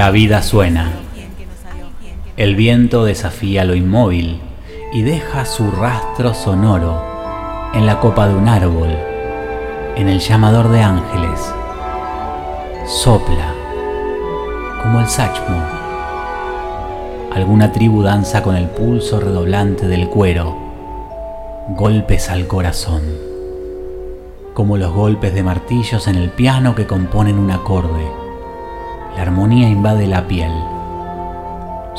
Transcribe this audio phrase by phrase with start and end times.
[0.00, 0.92] La vida suena.
[2.38, 4.40] El viento desafía lo inmóvil
[4.94, 7.02] y deja su rastro sonoro
[7.74, 8.96] en la copa de un árbol,
[9.96, 11.52] en el llamador de ángeles.
[12.86, 13.52] Sopla,
[14.80, 15.62] como el sachmo.
[17.34, 20.56] Alguna tribu danza con el pulso redoblante del cuero,
[21.76, 23.02] golpes al corazón,
[24.54, 28.19] como los golpes de martillos en el piano que componen un acorde.
[29.16, 30.52] La armonía invade la piel.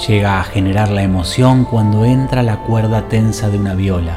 [0.07, 4.15] Llega a generar la emoción cuando entra la cuerda tensa de una viola,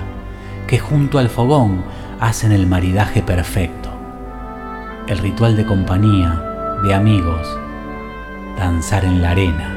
[0.69, 1.85] que junto al fogón
[2.21, 3.91] hacen el maridaje perfecto.
[5.09, 6.41] El ritual de compañía,
[6.85, 7.47] de amigos,
[8.57, 9.77] danzar en la arena,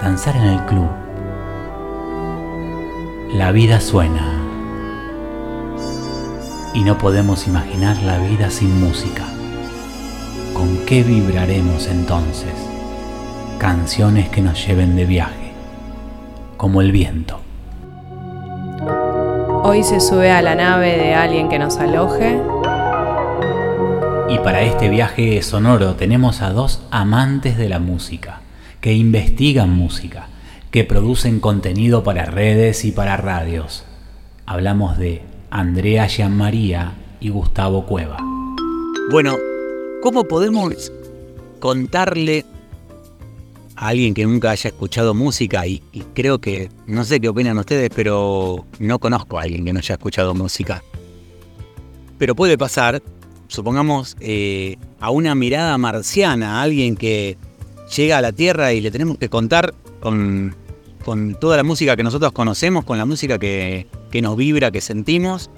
[0.00, 0.88] danzar en el club.
[3.34, 4.42] La vida suena.
[6.72, 9.35] Y no podemos imaginar la vida sin música.
[10.56, 12.54] ¿Con qué vibraremos entonces?
[13.58, 15.52] Canciones que nos lleven de viaje,
[16.56, 17.42] como el viento.
[19.64, 22.40] Hoy se sube a la nave de alguien que nos aloje.
[24.30, 28.40] Y para este viaje sonoro tenemos a dos amantes de la música,
[28.80, 30.28] que investigan música,
[30.70, 33.84] que producen contenido para redes y para radios.
[34.46, 38.16] Hablamos de Andrea Gianmaría y Gustavo Cueva.
[39.10, 39.34] Bueno,
[40.02, 40.92] ¿cómo podemos
[41.60, 42.44] contarle
[43.76, 45.66] a alguien que nunca haya escuchado música?
[45.66, 45.82] Y,
[46.14, 49.94] creo que, no sé qué opinan ustedes, pero no conozco a alguien que no haya
[49.94, 50.82] escuchado música.
[52.18, 53.02] Pero puede pasar,
[53.48, 57.36] supongamos, eh, a una mirada marciana, a alguien que
[57.94, 60.54] llega a la Tierra y le tenemos que contar con,
[61.04, 64.80] con toda la música que nosotros conocemos, con la música que, que nos vibra, que
[64.80, 65.50] sentimos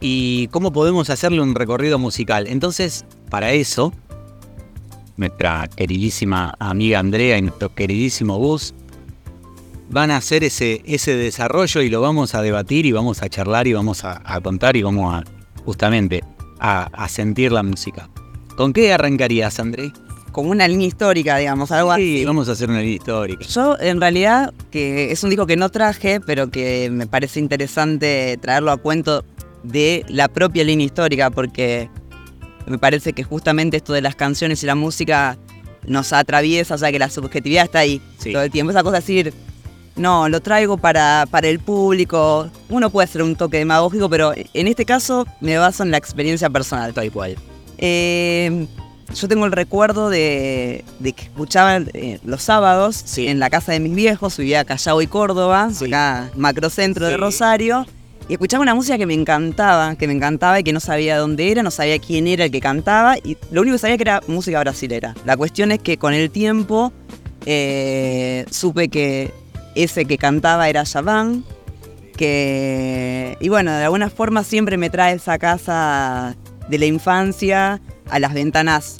[0.00, 2.46] y cómo podemos hacerle un recorrido musical.
[2.46, 3.92] Entonces, para eso,
[5.16, 8.74] nuestra queridísima amiga Andrea y nuestro queridísimo Gus
[9.88, 13.66] van a hacer ese, ese desarrollo y lo vamos a debatir y vamos a charlar
[13.66, 15.24] y vamos a, a contar y vamos a
[15.64, 16.22] justamente
[16.58, 18.08] a, a sentir la música.
[18.56, 19.92] ¿Con qué arrancarías, André?
[20.32, 22.24] como una línea histórica, digamos, algo Sí, así.
[22.26, 23.42] vamos a hacer una línea histórica.
[23.46, 28.38] Yo, en realidad, que es un disco que no traje, pero que me parece interesante
[28.42, 29.24] traerlo a cuento
[29.62, 31.88] de la propia línea histórica, porque
[32.66, 35.36] me parece que justamente esto de las canciones y la música
[35.86, 38.32] nos atraviesa, o sea, que la subjetividad está ahí Sí.
[38.32, 38.70] todo el tiempo.
[38.72, 39.34] Esa cosa de decir,
[39.94, 42.50] no, lo traigo para, para el público.
[42.68, 46.50] Uno puede hacer un toque demagógico, pero en este caso me baso en la experiencia
[46.50, 46.92] personal.
[46.92, 47.36] Tal cual.
[47.78, 48.66] Eh,
[49.14, 53.28] yo tengo el recuerdo de, de que escuchaba eh, los sábados Sí.
[53.28, 55.84] en la casa de mis viejos, vivía Callao y Córdoba, Sí.
[55.86, 57.16] acá macrocentro de.
[57.16, 57.86] Rosario,
[58.28, 61.50] y escuchaba una música que me encantaba, que me encantaba y que no sabía dónde
[61.50, 64.20] era, no sabía quién era el que cantaba, y lo único que sabía que era
[64.26, 65.14] música brasilera.
[65.24, 66.92] La cuestión es que con el tiempo
[67.44, 69.32] eh, supe que
[69.74, 71.44] ese que cantaba era Yaván,
[72.16, 73.36] que...
[73.40, 76.34] Y bueno, de alguna forma siempre me trae esa casa
[76.68, 78.96] de la infancia a las ventanas,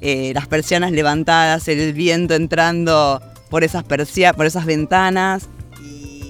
[0.00, 3.20] eh, las persianas levantadas, el viento entrando
[3.50, 5.48] por esas, persia- por esas ventanas.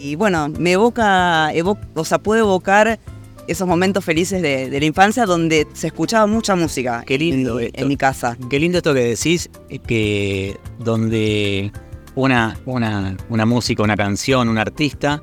[0.02, 2.98] Y, bueno, me evoca, evo- o sea, puedo evocar
[3.46, 7.66] esos momentos felices de, de la infancia donde se escuchaba mucha música Qué lindo en,
[7.66, 7.80] esto.
[7.82, 8.36] en mi casa.
[8.48, 9.50] Qué lindo esto que decís,
[9.86, 11.70] que donde
[12.14, 15.22] una, una, una música, una canción, un artista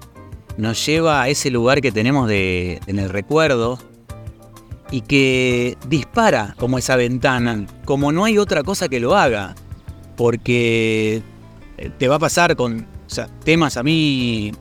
[0.58, 3.80] nos lleva a ese lugar que tenemos de, en el recuerdo
[4.92, 9.56] y que dispara como esa ventana, como no hay otra cosa que lo haga,
[10.16, 11.22] porque
[11.78, 14.52] eh, te va a pasar con o sea, temas a mí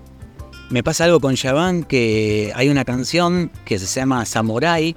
[0.70, 4.96] me pasa algo con Yavan que hay una canción que se llama Samurai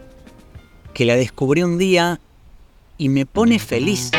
[0.94, 2.20] que la descubrí un día
[2.98, 4.12] y me pone feliz.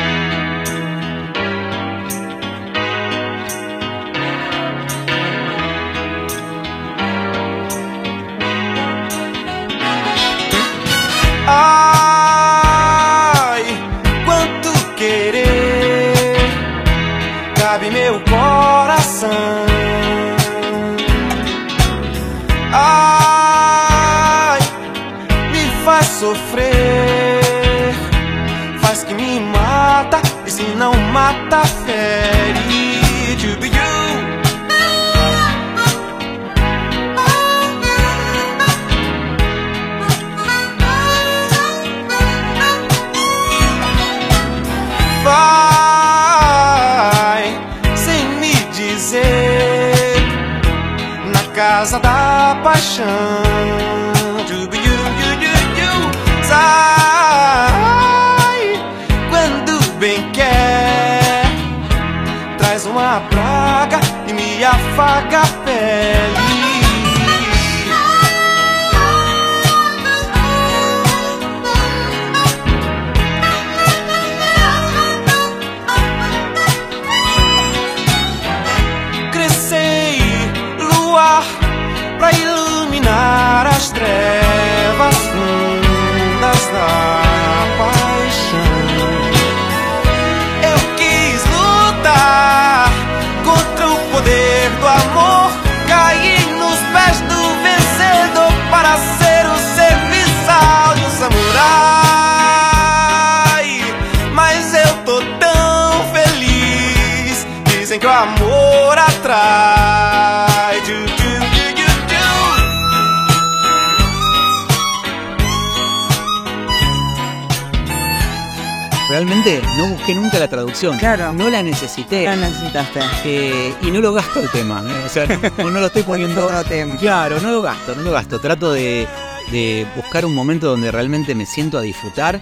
[120.10, 120.98] Busqué nunca la traducción.
[120.98, 121.32] Claro.
[121.32, 122.24] No la necesité.
[122.24, 123.00] ¿Qué necesitaste?
[123.24, 124.82] Eh, y no lo gasto el tema.
[124.86, 125.02] ¿eh?
[125.06, 125.26] O sea,
[125.58, 126.44] no, no lo estoy poniendo.
[126.46, 126.96] Otro tema.
[126.96, 128.38] Claro, no lo gasto, no lo gasto.
[128.40, 129.06] Trato de,
[129.50, 132.40] de buscar un momento donde realmente me siento a disfrutar.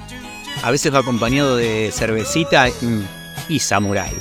[0.62, 2.66] A veces va acompañado de cervecita
[3.48, 4.12] y samurai.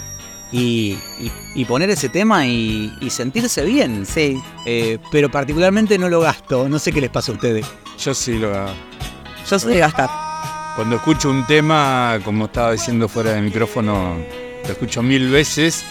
[0.52, 4.06] Y, y- y poner ese tema y, y sentirse bien.
[4.06, 4.42] Sí.
[4.66, 6.70] Eh, pero particularmente no lo gasto.
[6.70, 7.66] No sé qué les pasa a ustedes.
[8.00, 8.74] Yo sí lo hago.
[9.50, 10.27] Yo soy de gastar.
[10.78, 14.16] Cuando escucho un tema, como estaba diciendo fuera del micrófono,
[14.64, 15.84] lo escucho mil veces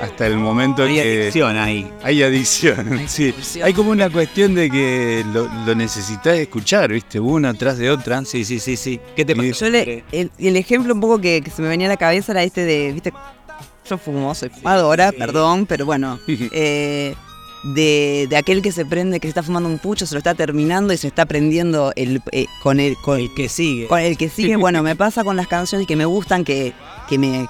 [0.00, 1.90] hasta el momento Hay que adicción ahí.
[2.02, 3.02] hay adicción.
[3.06, 3.34] Sí.
[3.62, 7.20] Hay como una cuestión de que lo, lo necesitas escuchar, ¿viste?
[7.20, 8.24] Una tras de otra.
[8.24, 8.98] Sí, sí, sí, sí.
[9.14, 9.48] ¿Qué te pasa?
[9.52, 12.32] Yo le, el, el ejemplo un poco que, que se me venía a la cabeza
[12.32, 13.12] era este de, viste,
[13.88, 15.16] yo fumo, soy fumadora, sí.
[15.18, 17.14] perdón, pero bueno, eh,
[17.64, 20.34] de, de aquel que se prende, que se está fumando un pucho, se lo está
[20.34, 23.86] terminando y se está prendiendo el, eh, con, el, con, El que sigue.
[23.86, 24.56] con el que sigue.
[24.56, 26.72] Bueno, me pasa con las canciones que me gustan, que,
[27.08, 27.46] que me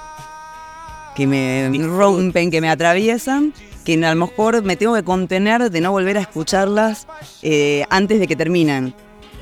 [1.15, 3.53] que me rompen, que me atraviesan,
[3.85, 7.07] que a lo mejor me tengo que contener de no volver a escucharlas
[7.41, 8.93] eh, antes de que terminen.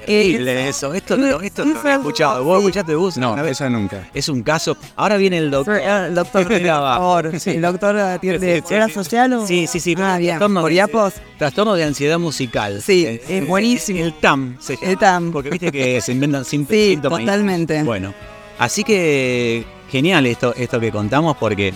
[0.07, 0.94] Eh, Terrible eso.
[0.94, 2.44] Esto, esto, esto no lo he escuchado.
[2.44, 2.65] ¿Vos Sí.
[2.67, 3.17] escuchaste vos?
[3.17, 4.09] No, esa nunca.
[4.13, 4.77] Es un caso.
[4.95, 5.77] Ahora viene el doctor.
[5.77, 7.39] El doctor, por favor.
[7.39, 8.93] Sí, el doctor eh, tiene Sí, sí, ¿era sí.
[8.93, 9.48] social o?
[9.48, 9.95] Sí, sí, sí.
[10.00, 10.38] Ah, bien.
[10.38, 11.13] Trastorno ¿Por de- Iapos?
[11.38, 12.81] Trastorno de ansiedad musical.
[12.81, 14.00] Sí, Eh, es buenísimo.
[14.00, 14.88] El TAM se llama.
[14.91, 15.31] El TAM.
[15.31, 17.19] Porque viste que se inventan sin Sí, síntomas.
[17.22, 17.83] y- totalmente.
[17.83, 18.13] Bueno,
[18.60, 21.74] así que genial esto, esto que contamos porque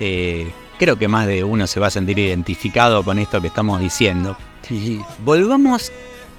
[0.00, 3.80] eh, creo que más de uno se va a sentir identificado con esto que estamos
[3.80, 4.36] diciendo.
[5.24, 5.90] Volvamos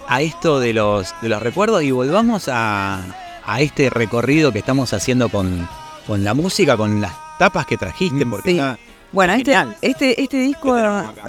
[0.08, 3.04] a esto de los, de los recuerdos y volvamos a,
[3.46, 5.68] a este recorrido que estamos haciendo con,
[6.06, 8.58] con la música, con las tapas que trajiste, porque Sí.
[8.58, 8.78] está-
[9.12, 10.76] Bueno, este, este, este disco,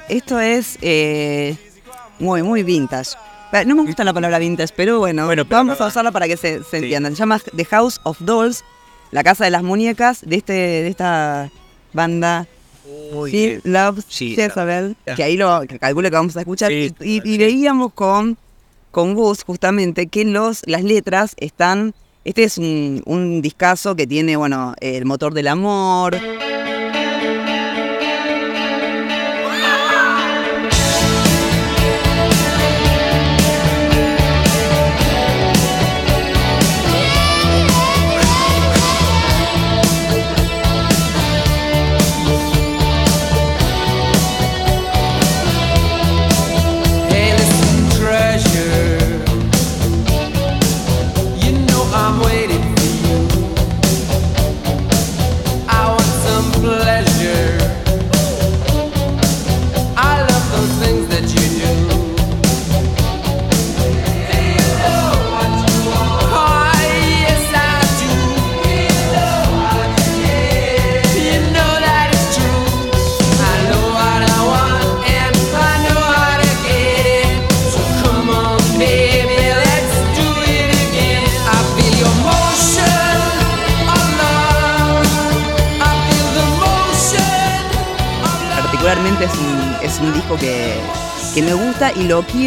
[0.08, 1.56] esto es eh,
[2.18, 3.10] muy, muy vintage.
[3.66, 6.36] No me gusta la palabra vintage, pero bueno, Bueno, pero vamos a usarla para que
[6.36, 6.76] se, se Sí.
[6.84, 7.08] entienda.
[7.10, 8.62] Se llama The House of Dolls,
[9.10, 11.50] la casa de las muñecas de este de esta
[11.94, 12.46] banda
[13.12, 16.70] Uy, Phil Love sí, Jezebel, que ahí lo que calculo que vamos a escuchar.
[16.70, 17.38] Sí, y, y- y sí.
[17.38, 18.36] veíamos con,
[18.90, 21.94] con Gus justamente que los, las letras están.
[22.24, 26.16] Este es un, un discazo que tiene, bueno, el motor del amor.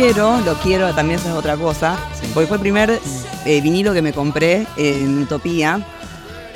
[0.02, 1.96] Quiero, lo quiero, también esa es otra cosa,
[2.34, 3.00] porque fue el primer
[3.46, 5.86] eh, vinilo que me compré en Utopía.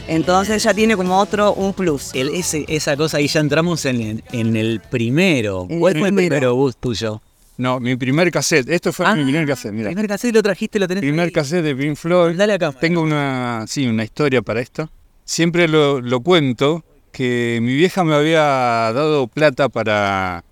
[0.07, 2.09] Entonces ya tiene como otro, un plus.
[2.15, 5.67] El- ese- esa cosa ahí ya entramos en, el primero.
[5.69, 6.55] En ¿Cuál el fue el primero.
[6.55, 7.21] bus tuyo?
[7.57, 8.67] No, mi primer cassette.
[8.69, 9.89] Esto fue Ah, mi primer cassette, El mira.
[9.89, 11.01] primer cassette lo trajiste, lo tenés.
[11.01, 11.31] Primer ahí.
[11.31, 12.35] cassette de Pink Floyd.
[12.35, 12.71] Dale acá.
[12.71, 14.89] Tengo una, sí, una historia para esto.
[15.23, 20.43] Siempre lo, lo cuento que mi vieja me había dado plata para,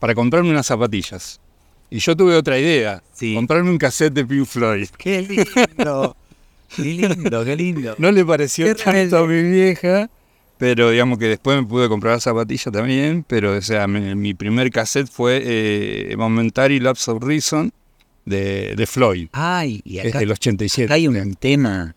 [0.00, 1.40] para comprarme unas zapatillas.
[1.90, 3.34] Y yo tuve otra idea, Sí.
[3.34, 4.88] comprarme un cassette de Pink Floyd.
[4.98, 6.16] Qué lindo.
[6.76, 7.94] Qué lindo, qué lindo.
[7.98, 10.08] No le pareció Qué tanto a mi vieja,
[10.56, 13.24] pero digamos que después me pude comprar las zapatillas también.
[13.26, 17.72] Pero, o sea, mi, mi primer cassette fue eh, Momentary Lapse of Reason
[18.24, 19.28] de, de Floyd.
[19.32, 20.84] Ay, y Es acá, del 87.
[20.84, 21.92] acá hay un tema.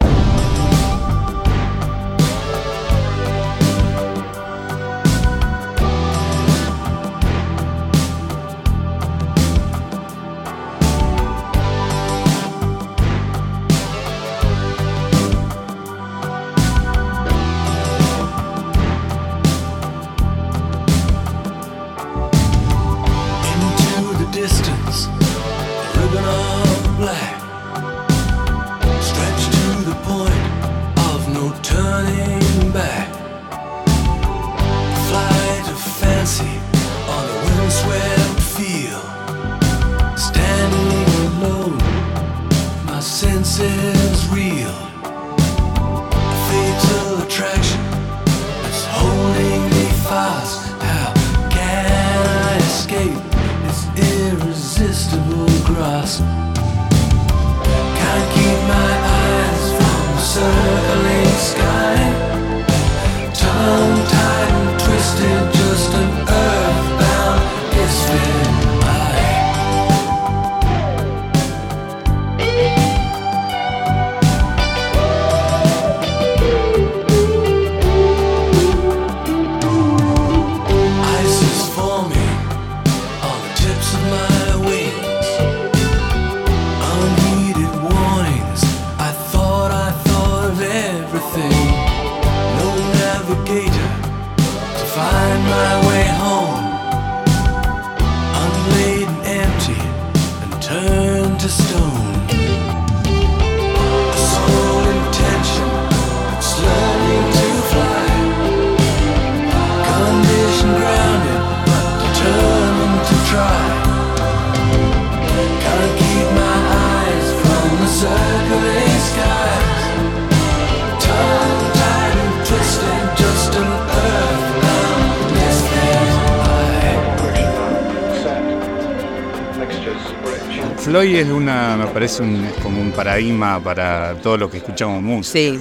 [131.03, 135.01] Floyd es una, me parece un, es como un paradigma para todos los que escuchamos
[135.03, 135.38] música.
[135.38, 135.60] Sí.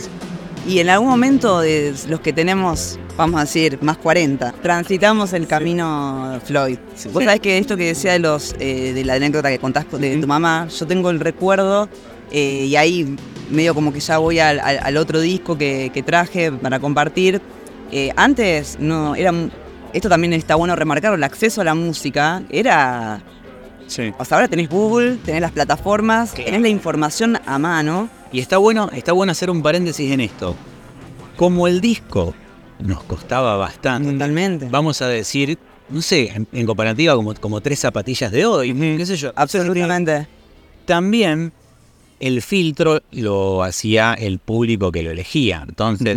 [0.68, 5.49] Y en algún momento de los que tenemos, vamos a decir, más 40, transitamos el
[5.49, 6.78] camino Floyd.
[7.12, 10.16] Vos sabés que esto que decía de los eh, de la anécdota que contás de
[10.16, 11.88] tu mamá, yo tengo el recuerdo
[12.30, 13.16] eh, y ahí
[13.50, 17.40] medio como que ya voy al, al- al otro disco que, que traje para compartir.
[17.90, 19.32] Eh, antes no era
[19.92, 23.20] esto también está bueno remarcarlo, el acceso a la música era
[23.92, 24.12] Sí.
[24.18, 28.08] o sea, ahora tenés Google, tenés las plataformas, tenés la información a mano.
[28.32, 30.56] Y está bueno, está bueno hacer un paréntesis en esto.
[31.37, 32.34] Como el disco
[32.78, 34.68] nos costaba bastante, Totalmente.
[34.70, 35.58] vamos a decir,
[35.90, 39.32] no sé, en, en comparativa como, como tres zapatillas de hoy, qué sé yo.
[39.37, 40.26] Absolutamente.
[40.87, 41.52] También
[42.20, 45.64] el filtro lo hacía el público que lo elegía.
[45.68, 46.16] Entonces,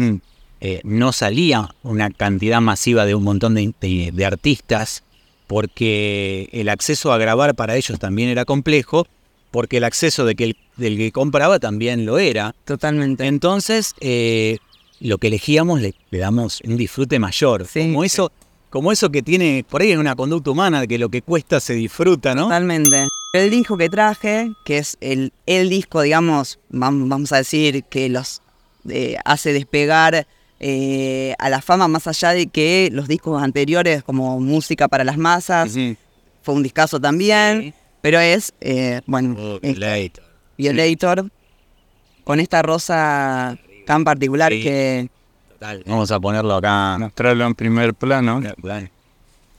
[0.62, 5.04] eh, no salía una cantidad masiva de un montón de, de- de artistas
[5.48, 9.08] porque el acceso a grabar para ellos también era complejo,
[9.52, 12.54] porque el acceso de que el- del que compraba también lo era.
[12.66, 13.26] Totalmente.
[13.26, 14.58] Entonces, eh,
[15.00, 17.66] lo que elegíamos le, le damos un disfrute mayor.
[17.66, 18.32] Sí, como, eso,
[18.70, 21.60] como eso que tiene por ahí en una conducta humana, de que lo que cuesta
[21.60, 22.44] se disfruta, ¿no?
[22.44, 23.08] Totalmente.
[23.34, 28.10] El disco que traje, que es el, el disco, digamos, vam- vamos a decir, que
[28.10, 28.42] los
[28.90, 30.26] eh, hace despegar
[30.60, 35.18] eh, a la fama más allá de que los discos anteriores como música para las
[35.18, 35.74] masas,
[36.42, 37.74] fue un discazo también, Sí.
[38.02, 40.24] pero es, eh, bueno, Oh, Violator.
[40.58, 41.30] Violator,
[42.24, 44.64] con esta rosa tan particular Sí.
[44.64, 45.10] que...
[45.54, 45.84] Total.
[45.86, 46.98] Vamos a ponerlo acá.
[47.00, 48.42] Mostrarlo en primer plano.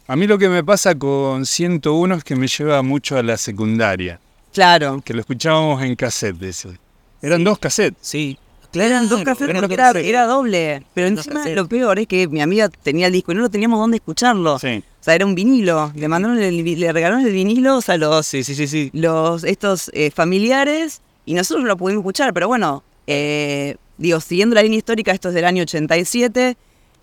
[0.09, 3.37] A mí lo que me pasa con 101 es que me lleva mucho a la
[3.37, 4.21] secundaria,
[4.53, 6.37] Claro, que lo escuchábamos en cassette.
[6.37, 6.73] de eso.
[7.23, 7.99] Eran dos cassettes.
[8.03, 8.38] Sí.
[8.75, 10.82] Eran dos cafés, pero era, doble.
[10.94, 13.78] Pero encima lo peor es que mi amiga tenía el disco y no lo teníamos
[13.78, 14.58] dónde escucharlo.
[14.58, 14.82] Sí.
[15.00, 15.92] O sea, era un vinilo.
[15.94, 18.90] Le mandaron el, le regalaron el vinilo, o sea, los, Sí, sí, sí, sí.
[18.92, 24.62] los estos eh, familiares y nosotros lo pudimos escuchar, pero bueno, eh, digo, siguiendo la
[24.62, 26.56] línea histórica, esto es del año 87,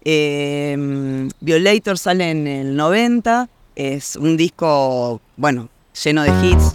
[0.05, 5.69] eh, Violator sale en el 90, es un disco, bueno,
[6.03, 6.73] lleno de hits.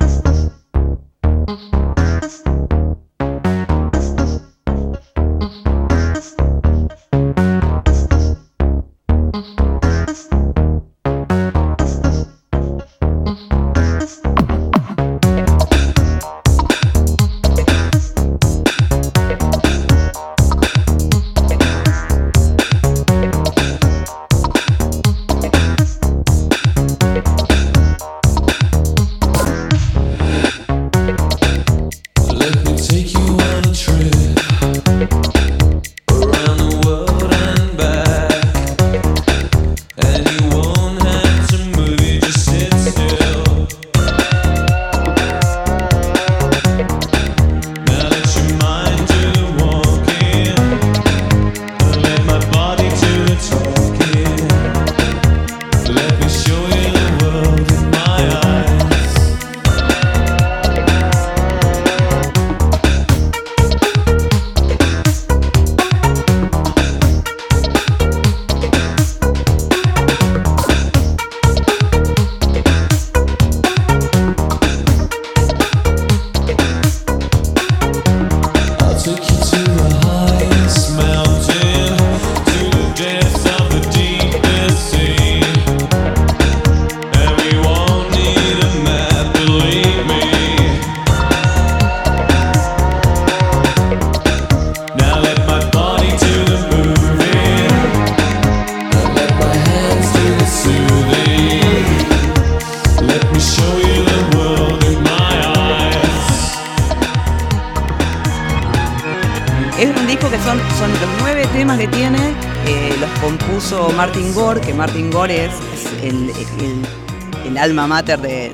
[117.68, 118.50] Alma mater de,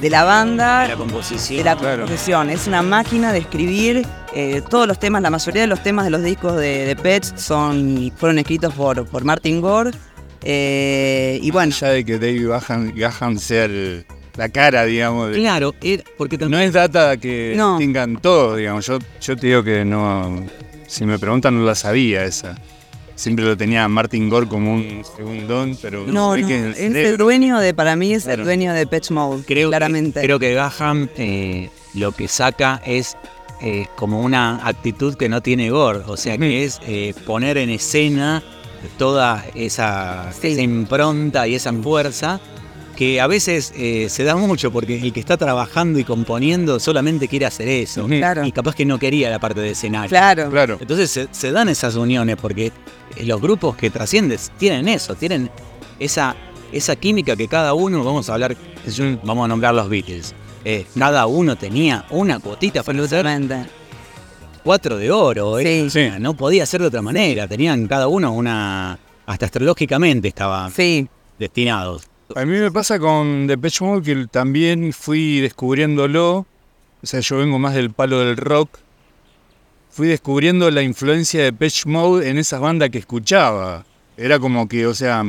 [0.00, 0.86] de- la banda.
[0.88, 1.58] La composición.
[1.58, 2.02] de la Claro.
[2.04, 2.50] composición.
[2.50, 4.06] Es una máquina de escribir.
[4.34, 7.32] eh, todos los temas, la mayoría de los temas de los discos de, de Pets
[7.36, 9.92] son, fueron escritos por, por Martin Gore.
[10.42, 14.04] eh, y bueno, Ya de que David Gahan, Gahan sea el-
[14.36, 15.30] la cara, digamos.
[15.30, 17.78] de- Claro, era- porque No es data que No.
[17.78, 18.86] tengan todo, digamos.
[18.86, 20.44] Yo, yo te digo que no.
[20.86, 22.54] Si me preguntan, no la sabía esa.
[23.16, 27.16] Siempre lo tenía Martin Gore como un segundón, pero no, sé no, que es el
[27.16, 28.42] dueño de, para mí es Claro.
[28.42, 30.20] el dueño de Pet Mode, creo claramente.
[30.20, 33.16] Que, creo que Gaham eh, lo que saca es
[33.62, 37.70] eh, como una actitud que no tiene Gore, o sea que es eh, poner en
[37.70, 38.42] escena
[38.98, 40.48] toda esa, Sí.
[40.48, 42.38] esa impronta y esa fuerza
[42.96, 47.28] que a veces eh, se da mucho porque el que está trabajando y componiendo solamente
[47.28, 48.44] quiere hacer eso Claro.
[48.44, 50.08] y capaz que no quería la parte de escenario.
[50.08, 50.50] Claro.
[50.50, 50.78] Claro.
[50.80, 52.72] Entonces se, se dan esas uniones porque
[53.16, 55.50] eh, los grupos que trascienden tienen eso, tienen
[55.98, 56.34] esa,
[56.72, 58.56] esa química que cada uno, vamos a hablar,
[59.22, 63.66] vamos a nombrar los Beatles, eh, cada uno tenía una cuotita, fue Absolutamente.
[64.64, 66.08] cuatro de oro, eh, Sí.
[66.18, 71.06] no podía ser de otra manera, tenían cada uno una, hasta astrológicamente estaban Sí.
[71.38, 72.02] destinados.
[72.34, 76.46] A mí me pasa con Depeche Mode que también fui descubriéndolo.
[77.02, 78.78] O sea, yo vengo más del palo del rock.
[79.90, 83.84] Fui descubriendo la influencia de Depeche Mode en esas bandas que escuchaba.
[84.16, 85.24] Era como que, o sea,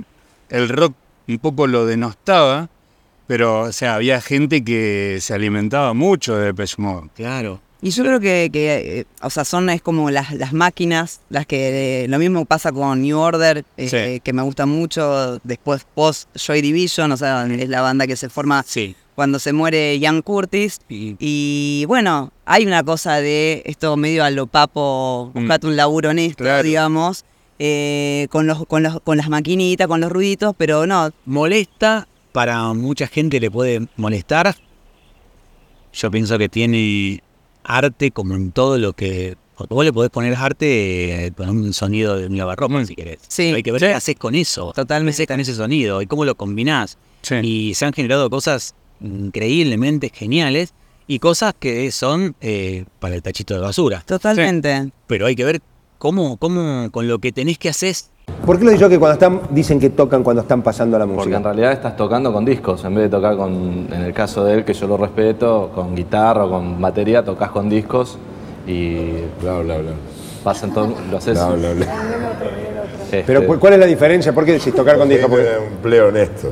[0.50, 0.96] el rock
[1.28, 2.70] un poco lo denostaba,
[3.28, 7.10] pero, o sea, había gente que se alimentaba mucho de Depeche Mode.
[7.16, 7.62] Claro.
[7.82, 11.46] Y yo creo que, que, eh, o sea, son es como las, las máquinas, las
[11.46, 14.20] que eh, lo mismo pasa con New Order, eh, Sí.
[14.22, 18.30] que me gusta mucho, después post Joy Division, o sea, es la banda que se
[18.30, 18.96] forma Sí.
[19.13, 20.80] cuando se muere Ian Curtis.
[20.90, 25.40] Y- Y bueno, hay una cosa de esto medio a lo papo, Mm.
[25.42, 26.63] buscate un laburo honesto, Claro.
[26.63, 27.26] digamos,
[27.60, 32.74] eh, con, los, con, los, con las maquinitas, con los ruiditos, pero no, molesta, para
[32.74, 34.56] mucha gente le puede molestar.
[35.94, 37.22] Yo pienso que tiene
[37.68, 39.38] arte como en todo lo que...
[39.56, 43.20] porque Vos le podés poner arte eh, con un sonido de un lavarropa si querés.
[43.28, 43.54] Sí.
[43.54, 44.72] Hay que ver qué haces con eso.
[44.74, 45.18] Totalmente.
[45.18, 46.02] ¿Qué haces con ese sonido?
[46.02, 46.98] Y cómo lo combinás.
[47.22, 47.36] Sí.
[47.44, 50.74] Y se han generado cosas increíblemente geniales
[51.08, 54.02] y cosas que son eh, para el tachito de basura.
[54.06, 54.92] totalmente.
[55.08, 55.62] Pero hay que ver
[55.98, 57.96] cómo, cómo con lo que tenés que hacer
[58.46, 61.24] ¿Por qué los que cuando están dicen que tocan cuando están pasando la música?
[61.24, 63.52] Porque en realidad estás tocando con discos, en vez de tocar con,
[63.92, 67.52] en el caso de él, que yo lo respeto, con guitarra o con batería, tocas
[67.52, 68.18] con discos
[68.66, 69.10] y
[69.42, 69.92] Bla, bla, bla.
[70.46, 71.34] pasan todos lo haces.
[71.38, 71.86] Bla, bla, bla.
[73.04, 74.34] este, Pero ¿cu- ¿cuál es la diferencia?
[74.34, 75.28] ¿Por qué decís tocar con disco?
[75.28, 76.50] Porque un empleo honesto.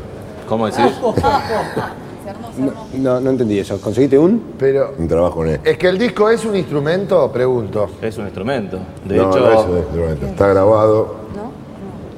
[0.50, 0.86] ¿Cómo decís?
[2.98, 3.82] No, no entendí eso.
[3.82, 4.42] ¿Conseguiste un?
[4.58, 4.94] Pero.
[4.98, 5.70] Un trabajo honesto.
[5.70, 7.90] Es que el disco es un instrumento, pregunto.
[8.02, 8.80] Es un instrumento.
[9.04, 10.26] De no, hecho, no es un instrumento.
[10.28, 11.16] Está grabado.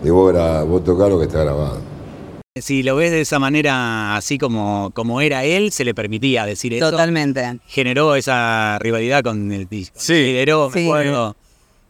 [0.08, 0.34] Y vos,
[0.70, 1.82] vos tocás lo que está grabado.
[2.56, 6.74] Si lo ves de esa manera, así como, como era él, se le permitía decir
[6.74, 6.90] eso.
[6.92, 7.60] Totalmente.
[7.68, 9.98] Generó esa rivalidad con el disco.
[10.00, 10.32] Sí.
[10.32, 10.86] Deró, me Sí.
[10.88, 11.36] acuerdo.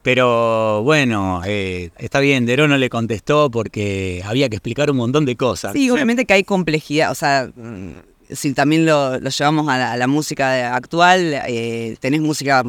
[0.01, 5.25] Pero bueno, eh, está bien, Deró no le contestó porque había que explicar un montón
[5.25, 5.73] de cosas.
[5.73, 7.91] Sí, obviamente que hay complejidad, o sea, mm,
[8.32, 12.63] si también lo, lo llevamos a la, a la música actual, eh, tenés música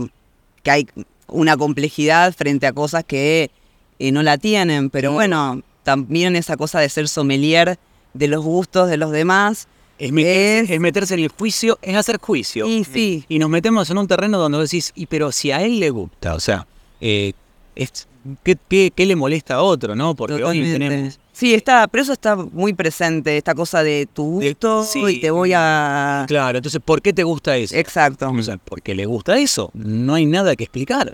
[0.62, 0.86] que hay
[1.26, 3.50] una complejidad frente a cosas que
[3.98, 7.78] eh, no la tienen, pero bueno, también esa cosa de ser sommelier
[8.14, 9.68] de los gustos de los demás.
[9.98, 12.66] Es, meterse, es meterse en el juicio, es hacer juicio.
[12.66, 13.24] Y sí.
[13.28, 16.34] Y nos metemos en un terreno donde decís, y pero si a él le gusta,
[16.34, 16.66] o sea,
[17.00, 17.32] eh,
[17.74, 18.06] es,
[18.44, 20.14] ¿qué, qué, qué le molesta a otro, no?
[20.14, 20.78] Porque hoy Totalmente.
[20.78, 21.20] tenemos...
[21.32, 25.52] Sí, está, pero eso está muy presente, esta cosa de tu gusto y te voy
[25.54, 26.24] a...
[26.26, 27.76] Claro, entonces, ¿por qué te gusta eso?
[27.76, 28.28] Exacto.
[28.30, 29.70] O sea, porque le gusta eso.
[29.72, 31.12] No hay nada que explicar.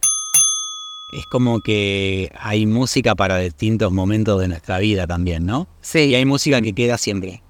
[1.10, 5.68] Es como que hay música para distintos momentos de nuestra vida también, ¿no?
[5.80, 6.00] Sí.
[6.00, 7.42] Y hay música que queda siempre.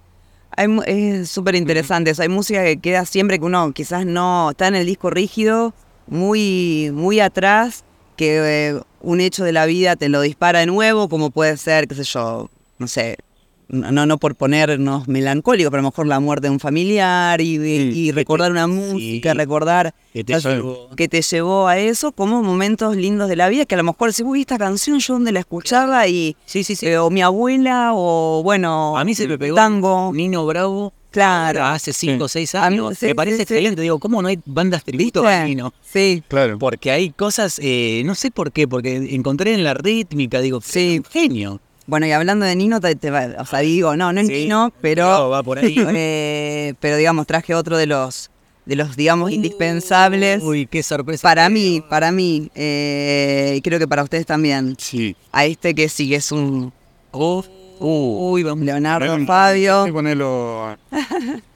[0.57, 2.11] Hay es súper interesante.
[2.11, 2.23] eso.
[2.23, 5.73] Hay música que queda siempre que uno quizás no está en el disco rígido,
[6.07, 7.85] muy, muy atrás,
[8.17, 11.89] que eh, un hecho de la vida te lo dispara de nuevo, como puede ser,
[11.89, 13.19] qué sé yo, no sé,
[13.69, 17.57] no, no por ponernos melancólicos, pero a lo mejor la muerte de un familiar y,
[17.57, 20.91] y recordar una música, recordar Que te llevó.
[20.97, 24.11] que te llevó a eso, como momentos lindos de la vida, que a lo mejor
[24.11, 26.37] decís, uy, esta canción yo donde la escuchaba y
[26.83, 30.13] eh, o mi abuela o bueno, A mí se me pegó tango.
[30.15, 30.93] Nino Bravo.
[31.11, 31.63] Claro.
[31.65, 32.99] Hace 5 o 6 A mí- años.
[32.99, 33.55] sí, me parece sí, sí.
[33.55, 33.81] excelente.
[33.83, 35.33] Digo, ¿cómo no hay bandas tributo ¿Viste?
[35.35, 35.73] a Nino?
[35.81, 36.25] Sí.
[36.27, 36.59] Claro.
[36.59, 41.03] Porque hay cosas, eh, no sé por qué, porque encontré en la rítmica, digo, sí.
[41.13, 41.61] genio.
[41.87, 44.73] Bueno, y hablando de Nino, te, te va- o sea, digo, no, no es Nino,
[44.81, 45.07] pero.
[45.11, 45.75] No, va por ahí.
[45.95, 48.31] eh, pero digamos, traje otro de los,
[48.65, 50.43] de los, digamos, indispensables.
[50.43, 51.23] Uy, qué sorpresa.
[51.23, 54.77] Para mí, para mí, eh, y creo que para ustedes también.
[54.79, 55.15] Sí.
[55.31, 56.73] A este que sí que es un.
[57.13, 58.65] uy, vamos.
[58.65, 59.85] Leonardo Hay Fabio.
[59.85, 60.77] que ponerlo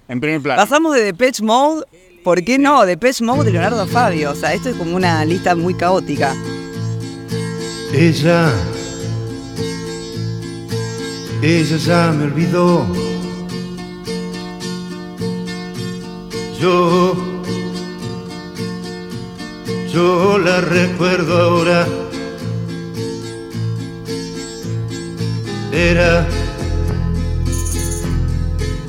[0.08, 0.60] en primer plano.
[0.60, 1.84] Pasamos de Depeche Mode,
[2.22, 2.84] ¿por qué no?
[2.84, 4.32] Depeche Mode de Leonardo Fabio.
[4.32, 6.34] O sea, esto es como una lista muy caótica.
[7.94, 8.52] Ella,
[11.42, 12.86] ella ya me olvidó.
[16.60, 17.14] Yo,
[19.92, 21.86] yo la recuerdo ahora.
[25.72, 26.26] Era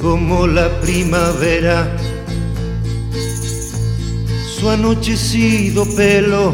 [0.01, 1.95] como la primavera,
[4.57, 6.53] su anochecido pelo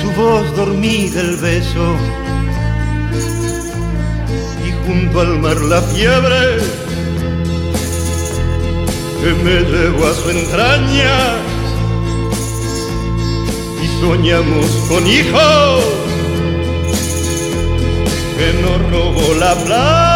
[0.00, 1.96] su voz dormida el beso
[4.86, 6.58] junto al mar la fiebre
[9.20, 11.16] que me llevó a su entraña
[13.82, 15.84] y soñamos con hijos
[18.38, 20.15] que nos robó la plata.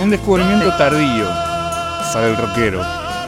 [0.00, 1.26] Un descubrimiento tardío
[2.12, 2.82] para el rockero.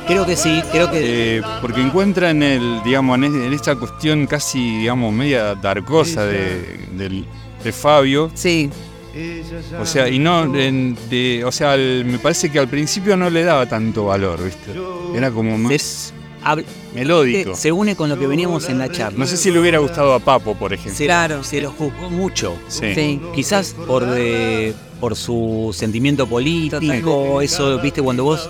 [0.07, 1.43] Creo que sí, creo que...
[1.61, 6.87] porque encuentra en el, digamos, en, es- en esta cuestión casi, digamos, media darkosa de,
[6.93, 7.25] del-
[7.63, 8.31] de Fabio.
[8.35, 8.71] Sí.
[9.81, 13.45] O sea, y no, en- de- o sea, me parece que al principio no le
[13.45, 14.73] daba tanto valor, ¿viste?
[15.15, 16.13] Era como más
[16.95, 17.55] melódico.
[17.57, 19.19] Se une con lo que veníamos en la charla.
[19.19, 20.95] No sé si le hubiera gustado a Papo, por ejemplo.
[21.43, 22.55] Se, se lo juzgó mucho.
[22.69, 22.95] Sí.
[22.95, 23.21] Sí.
[23.35, 28.49] Quizás por, de- por su sentimiento político, eso, viste, cuando vos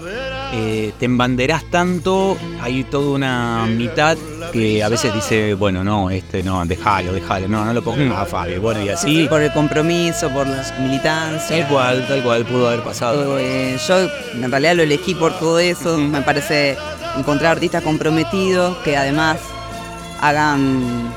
[0.52, 4.16] eh, te embanderás tanto, hay toda una mitad
[4.52, 8.24] que a veces dice, bueno, no, este no, déjalo, déjalo, no, no lo pongas a
[8.26, 8.60] Fabio.
[8.60, 9.26] Bueno, y así.
[9.28, 11.60] Por el compromiso, por la militancia.
[11.60, 13.38] Tal cual, tal cual pudo haber pasado.
[13.38, 15.96] Eh, yo en realidad lo elegí por todo eso.
[15.98, 16.76] Me parece
[17.16, 19.38] encontrar artistas comprometidos que además
[20.20, 21.12] hagan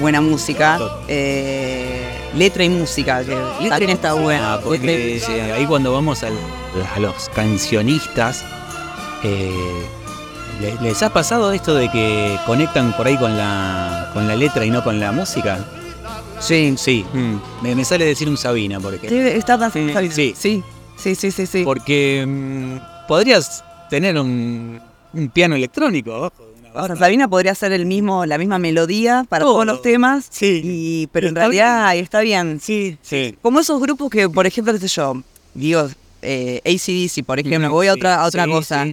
[0.00, 0.78] buena música.
[1.08, 3.36] eh, letra y música, que
[3.68, 4.54] también está buena.
[4.54, 6.32] Ah, porque sí, ahí cuando vamos al-
[6.96, 8.44] a los cancionistas,
[9.22, 10.03] eh, ¿le-
[10.80, 14.70] ¿les ha pasado esto de que conectan por ahí con la, con la letra y
[14.70, 15.64] no con la música?
[16.40, 16.74] Sí.
[16.76, 17.04] Sí.
[17.12, 17.62] mm.
[17.62, 19.08] Me, me sale decir un Sabina, porque.
[19.08, 20.34] Sí, está tan Sí, sí.
[20.36, 20.62] sí,
[20.96, 21.62] sí, sí, sí, sí.
[21.64, 24.80] Porque mm, podrías tener un,
[25.12, 26.12] un piano electrónico.
[26.12, 26.32] Ahora,
[26.74, 26.96] banda.
[26.96, 31.36] Sabina podría ser el mismo, la misma melodía para todos los temas, y, pero en
[31.36, 32.60] realidad está bien.
[32.60, 33.36] Sí, sí.
[33.40, 35.22] Como esos grupos que, por ejemplo, qué sé yo,
[35.54, 35.88] digo,
[36.22, 38.86] eh, ACDC, por ejemplo, voy a otra, a otra sí, cosa.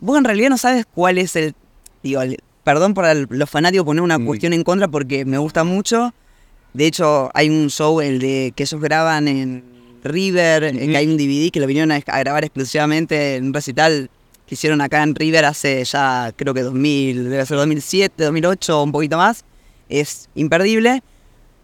[0.00, 1.54] Vos en realidad no sabes cuál es el,
[2.02, 5.64] digo, el- perdón por el- los fanáticos poner una cuestión en contra porque me gusta
[5.64, 6.14] mucho.
[6.72, 9.64] De hecho, hay un show, el de que ellos graban en
[10.04, 14.08] River, que hay un DVD que lo vinieron a, a grabar exclusivamente en un recital
[14.46, 18.84] que hicieron acá en River hace ya, creo que 2000, debe ser 2007, 2008 o
[18.84, 19.44] un poquito más.
[19.88, 21.02] Es imperdible.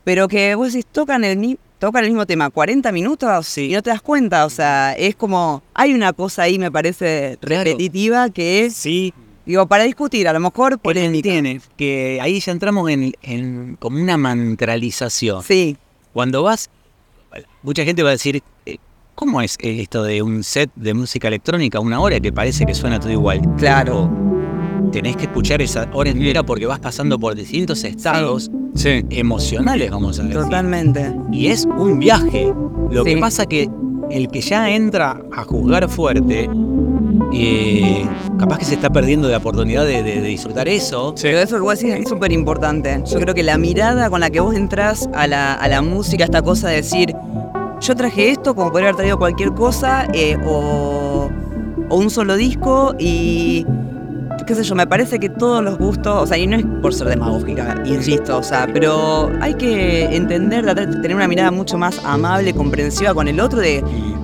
[0.04, 3.90] Pero que vos decís, tocan el, tocan el mismo tema 40 minutos y no te
[3.90, 4.44] das cuenta.
[4.46, 9.12] O sea, es como, hay una cosa ahí, me parece, repetitiva que es, Sí.
[9.44, 11.22] digo, para discutir, a lo mejor polémica.
[11.28, 15.42] Tiene, que ahí ya entramos en, en como una mantralización.
[15.42, 15.76] Sí.
[16.12, 16.70] Cuando vas,
[17.62, 18.78] mucha gente va a decir, eh,
[19.14, 22.98] ¿cómo es esto de un set de música electrónica una hora que parece que suena
[22.98, 23.40] todo igual?
[23.58, 24.35] Claro.
[24.96, 28.50] Tenés que escuchar esa hora entera porque vas pasando por distintos estados
[29.10, 30.40] emocionales, vamos a decir.
[30.40, 31.12] Totalmente.
[31.30, 32.50] Y es un viaje.
[32.90, 33.10] Lo Sí.
[33.14, 33.68] que pasa que
[34.08, 36.48] el que ya entra a juzgar fuerte,
[37.30, 38.06] eh,
[38.38, 41.14] capaz que se está perdiendo de la oportunidad de, de- de disfrutar eso.
[41.20, 43.02] Pero eso que vos decís es súper importante.
[43.04, 46.24] Yo creo que la mirada con la que vos entras a la, a la música,
[46.24, 47.14] esta cosa de decir,
[47.82, 51.28] yo traje esto como podría haber traído cualquier cosa, eh, o,
[51.90, 53.66] o un solo disco, y
[54.46, 56.94] qué sé yo, me parece que todos los gustos, o sea, y no es por
[56.94, 61.78] ser demagógica, insisto, o sea, pero hay que entender, tratar de tener una mirada mucho
[61.78, 63.82] más amable, comprensiva con el otro de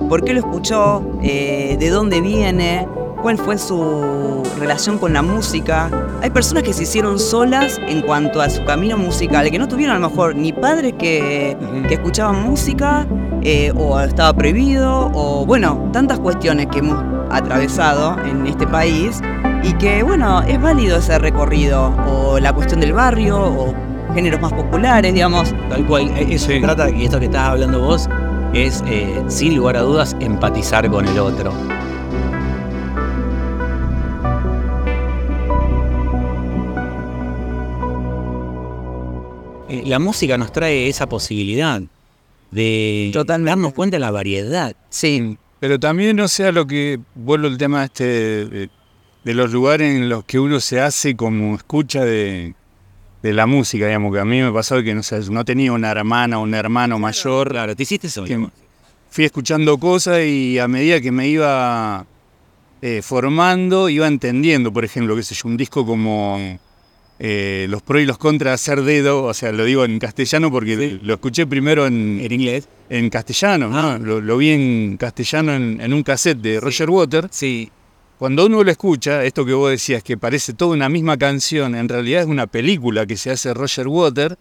[0.09, 2.87] por qué lo escuchó, eh, de dónde viene,
[3.21, 5.89] cuál fue su relación con la música.
[6.21, 9.95] Hay personas que se hicieron solas en cuanto a su camino musical, que no tuvieron
[9.95, 13.07] a lo mejor ni padres que, que escuchaban música,
[13.41, 16.97] eh, o estaba prohibido, o bueno, tantas cuestiones que hemos
[17.29, 19.19] atravesado en este país,
[19.63, 23.73] y que bueno, es válido ese recorrido, o la cuestión del barrio, o
[24.13, 25.53] géneros más populares, digamos.
[25.69, 28.09] Tal cual, eh, eso se trata, y esto que estás hablando vos,
[28.53, 31.53] es eh, sin lugar a dudas empatizar con el otro.
[39.69, 41.81] Eh, La música nos trae esa posibilidad
[42.51, 44.75] de darnos cuenta de la variedad.
[44.89, 45.37] Sí.
[45.59, 48.69] Pero también, o sea, lo que vuelvo al tema este
[49.23, 52.55] de los lugares en los que uno se hace como escucha de,
[53.21, 55.89] de la música, digamos, que a mí me pasó que no sé, no tenía una
[55.89, 57.49] hermana o un hermano mayor.
[57.49, 58.25] Claro, te hiciste eso.
[59.09, 62.05] fui escuchando cosas y a medida que me iba
[62.81, 66.59] eh, formando, iba entendiendo, por ejemplo, qué sé yo, un disco como
[67.17, 70.51] eh, Los Pro y los Contra de Hacer Dedo, o sea, lo digo en castellano
[70.51, 72.67] porque lo escuché primero en, inglés.
[72.89, 73.97] En castellano, ¿no?
[73.99, 77.29] Lo, lo vi en castellano en, en un cassette de Roger Water.
[77.31, 77.71] Sí.
[78.23, 81.89] Cuando uno lo escucha, esto que vos decías, que parece toda una misma canción, en
[81.89, 84.37] realidad es una película que se hace Roger Water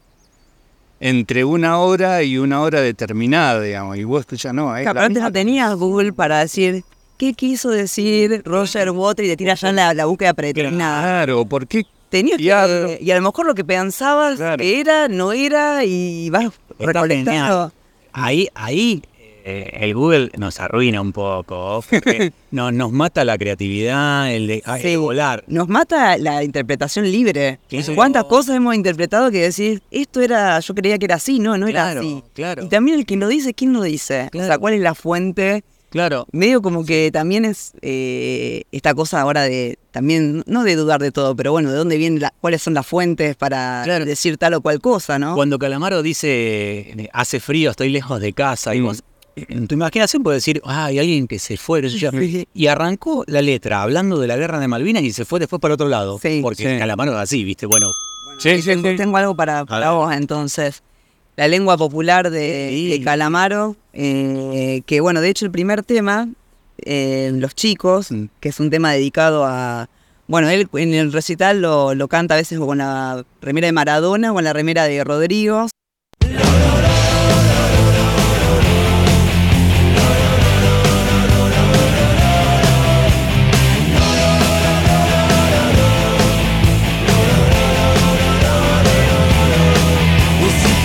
[1.01, 3.97] entre una hora y una hora determinada, digamos.
[3.97, 6.85] Y vos escuchás, no, es misma no tenías Google para decir
[7.19, 11.03] qué quiso decir Roger Water y te tiras ya la, la búsqueda predeterminada.
[11.03, 11.85] Claro, ¿por qué?
[12.09, 17.73] Tenías que, y a lo mejor lo que pensabas era, no era, y vas recolectando.
[18.13, 19.03] Ahí, ahí
[19.45, 21.85] eh, el Google nos arruina un poco.
[22.51, 25.45] no, nos mata la creatividad, el de ay, Sí, volar.
[25.47, 27.59] Nos mata la interpretación libre.
[27.69, 27.95] Claro.
[27.95, 31.67] ¿Cuántas cosas hemos interpretado que decís, esto era, yo creía que era así, no, no
[31.67, 32.23] era Claro, así?
[32.35, 32.65] claro.
[32.65, 34.31] Y también el que lo dice, ¿quién lo dice?
[34.35, 35.65] O sea, ¿cuál es la fuente?
[35.91, 36.27] Claro.
[36.33, 41.13] Medio como que también es eh, esta cosa ahora de, también, no de dudar de
[41.13, 44.81] todo, pero bueno, de dónde vienen, cuáles son las fuentes para decir tal o cual
[44.81, 45.35] cosa, ¿no?
[45.35, 49.03] Cuando Calamaro dice, hace frío, estoy lejos de casa, y vos
[49.49, 52.11] en tu imaginación puedes decir, ah, hay alguien que se fue, sé yo".
[52.55, 55.75] y arrancó la letra hablando de la guerra de Malvinas y se fue después para
[55.75, 56.19] otro lado.
[56.43, 56.79] Porque Sí.
[56.79, 57.67] Calamaro es así, ¿viste?
[57.67, 57.87] Bueno,
[58.65, 60.83] tengo, tengo algo para, para vos entonces.
[61.37, 66.29] La lengua popular de, de Calamaro, eh, que bueno, de hecho el primer tema,
[66.85, 68.09] eh, Los chicos,
[68.41, 69.89] que es un tema dedicado a...
[70.29, 74.31] Bueno, él en el recital lo, lo canta a veces con la remera de Maradona
[74.31, 75.69] o con la remera de Rodrigo.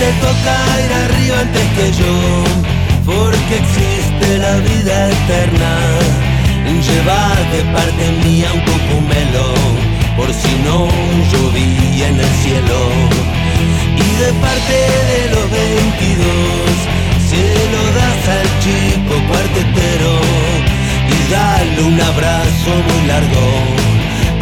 [0.08, 2.16] Te toca ir arriba antes que yo,
[3.06, 5.74] porque existe la vida eterna,
[6.88, 9.48] lleva de parte mía un cocumelo,
[10.16, 10.88] por si no
[11.32, 12.80] llovía en el cielo.
[14.06, 14.78] Y de parte
[15.12, 16.28] de los 22,
[17.30, 17.44] se
[17.74, 20.14] lo das al chico cuartetero,
[21.16, 23.46] y dale un abrazo muy largo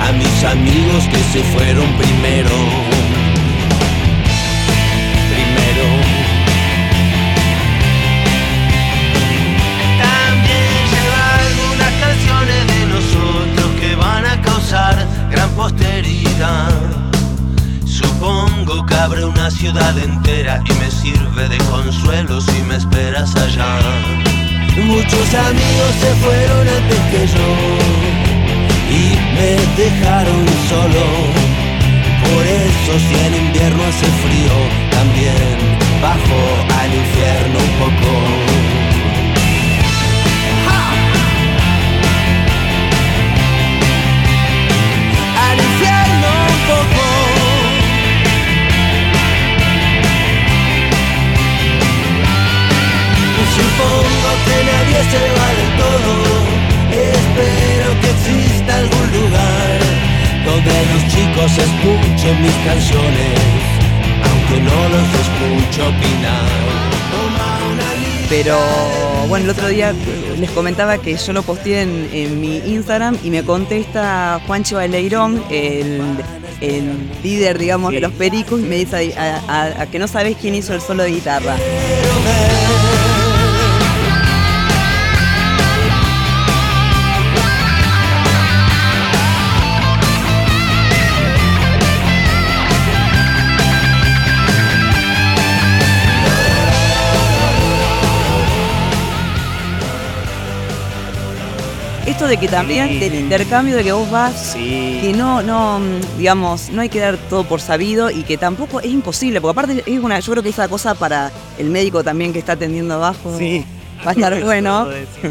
[0.05, 3.24] a mis amigos que se fueron primero.
[17.85, 23.79] Supongo que abre una ciudad entera y me sirve de consuelo si me esperas allá.
[24.77, 27.49] Muchos amigos se fueron antes que yo
[28.91, 31.03] y me dejaron solo.
[32.21, 34.55] Por eso si en invierno hace frío,
[34.91, 36.39] también bajo
[36.79, 38.74] al infierno un poco.
[53.55, 56.13] Supongo que nadie se va del todo.
[56.91, 59.79] Espero que exista algún lugar
[60.45, 63.39] donde los chicos escuchen mis canciones,
[64.27, 66.75] aunque no los escucho opinar.
[68.29, 68.57] Pero
[69.29, 73.17] bueno, el otro día eh, les comentaba que yo lo posteé en, en mi Instagram
[73.23, 76.01] y me contesta Juancho Baleirón, el,
[76.61, 80.35] el líder, digamos, de los pericos, y me dice a, a- a que no sabes
[80.41, 81.55] quién hizo el solo de guitarra.
[102.15, 105.81] Esto de que también, del intercambio de que vos vas, que no, no,
[106.17, 109.83] digamos, no hay que dar todo por sabido y que tampoco es imposible, porque aparte
[109.85, 113.37] es una, yo creo que esa cosa para el médico también que está atendiendo abajo.
[114.07, 114.87] Va a estar bueno.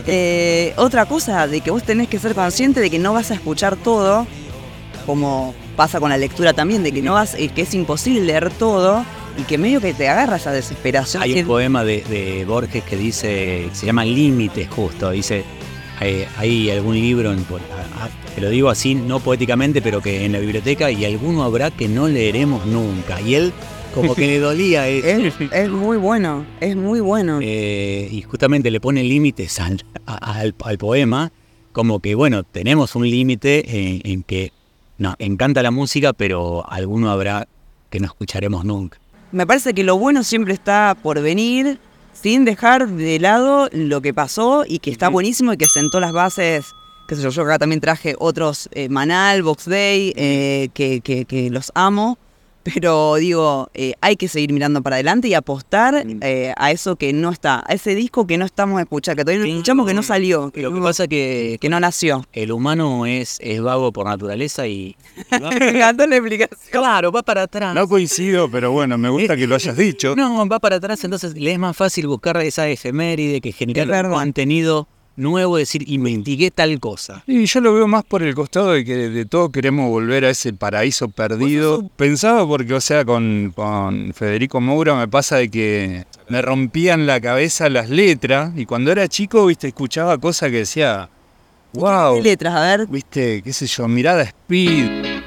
[0.06, 3.34] Eh, otra cosa, de que vos tenés que ser consciente de que no vas a
[3.34, 4.26] escuchar todo,
[5.06, 8.50] como pasa con la lectura también, de que no vas, eh, que es imposible leer
[8.50, 9.06] todo
[9.38, 11.22] y que medio que te agarra esa desesperación.
[11.22, 15.46] Hay un poema de, de Borges que dice, se llama Límites justo, dice,
[16.00, 17.44] eh, hay algún libro, en-
[18.34, 21.88] te lo digo así, no poéticamente, pero que en la biblioteca y alguno habrá que
[21.88, 23.20] no leeremos nunca.
[23.20, 23.52] Y él
[23.94, 25.06] como que le dolía eso.
[25.44, 27.38] es, es muy bueno, es muy bueno.
[27.40, 31.30] Eh, y justamente le pone límites al, al- al poema,
[31.72, 34.52] como que bueno, tenemos un límite en, en que
[34.98, 37.46] nos encanta la música, pero alguno habrá
[37.90, 38.98] que no escucharemos nunca.
[39.30, 41.78] Me parece que lo bueno siempre está por venir,
[42.24, 46.12] sin dejar de lado lo que pasó y que está buenísimo y que sentó las
[46.12, 46.74] bases.
[47.06, 51.26] Qué sé yo, yo acá también traje otros, eh, Manal, Box Day, eh, que, que-
[51.26, 52.16] que los amo.
[52.64, 57.12] Pero digo, eh, hay que seguir mirando para adelante y apostar eh, a eso que
[57.12, 60.02] no está, a ese disco que no estamos escuchando, que todavía no escuchamos, que no
[60.02, 62.24] salió, que, Lo que no, pasa que, que no nació.
[62.32, 64.96] el humano es, es vago por naturaleza y...
[65.30, 66.58] Me encantó la explicación.
[66.70, 67.74] Claro, va para atrás.
[67.74, 70.16] No coincido, pero bueno, me gusta que lo hayas dicho.
[70.16, 74.88] No, va para atrás, entonces le es más fácil buscar esa efeméride que generar contenido
[75.16, 77.22] nuevo, decir, investigué tal cosa.
[77.26, 80.30] Y yo lo veo más por el costado de que de todo queremos volver a
[80.30, 81.88] ese paraíso perdido.
[81.96, 87.20] Pensaba porque, o sea, con, con Federico Moura me pasa de que me rompían la
[87.20, 91.08] cabeza las letras y cuando era chico, viste, escuchaba cosas que decía,
[91.72, 92.16] wow.
[92.16, 92.54] ¿Qué letras?
[92.54, 92.86] A ver.
[92.86, 95.23] Viste, qué sé yo, mirada speed.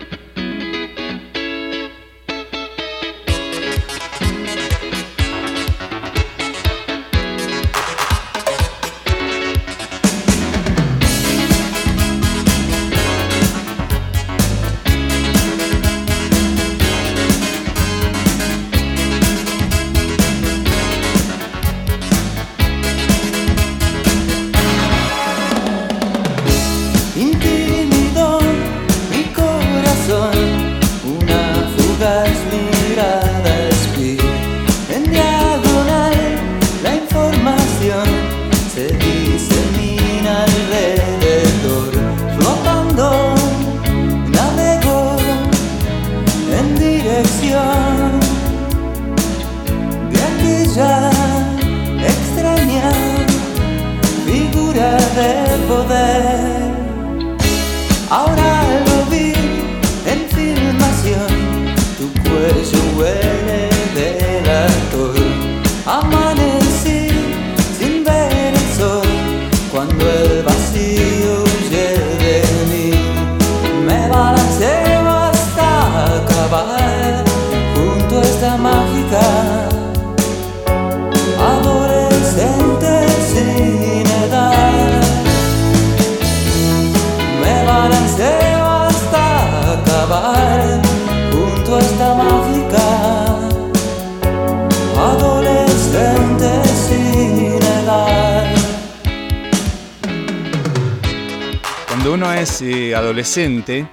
[102.91, 103.87] Es adolescente,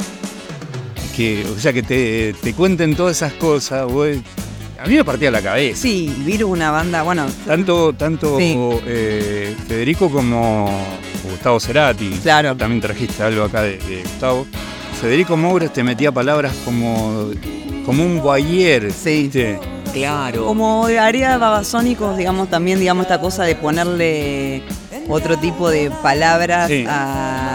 [1.17, 4.09] que, o sea, que te, te cuenten todas esas cosas, vos-
[4.83, 5.81] a mí me partía la cabeza.
[5.81, 8.55] Sí, Virus, una banda, bueno, Tanto, tanto Sí.
[8.87, 10.69] eh, Federico como
[11.31, 12.11] Gustavo Cerati.
[12.23, 12.55] Claro.
[12.57, 14.47] También trajiste algo acá de, de Gustavo.
[15.01, 17.31] Federico Moura te metía palabras como,
[17.87, 18.93] como un guayer.
[18.93, 19.31] Sí.
[19.95, 20.45] Claro.
[20.47, 24.63] como haría Babasónicos, digamos, también, digamos, esta cosa de ponerle
[25.09, 26.85] otro tipo de palabras Sí.
[26.89, 27.54] a,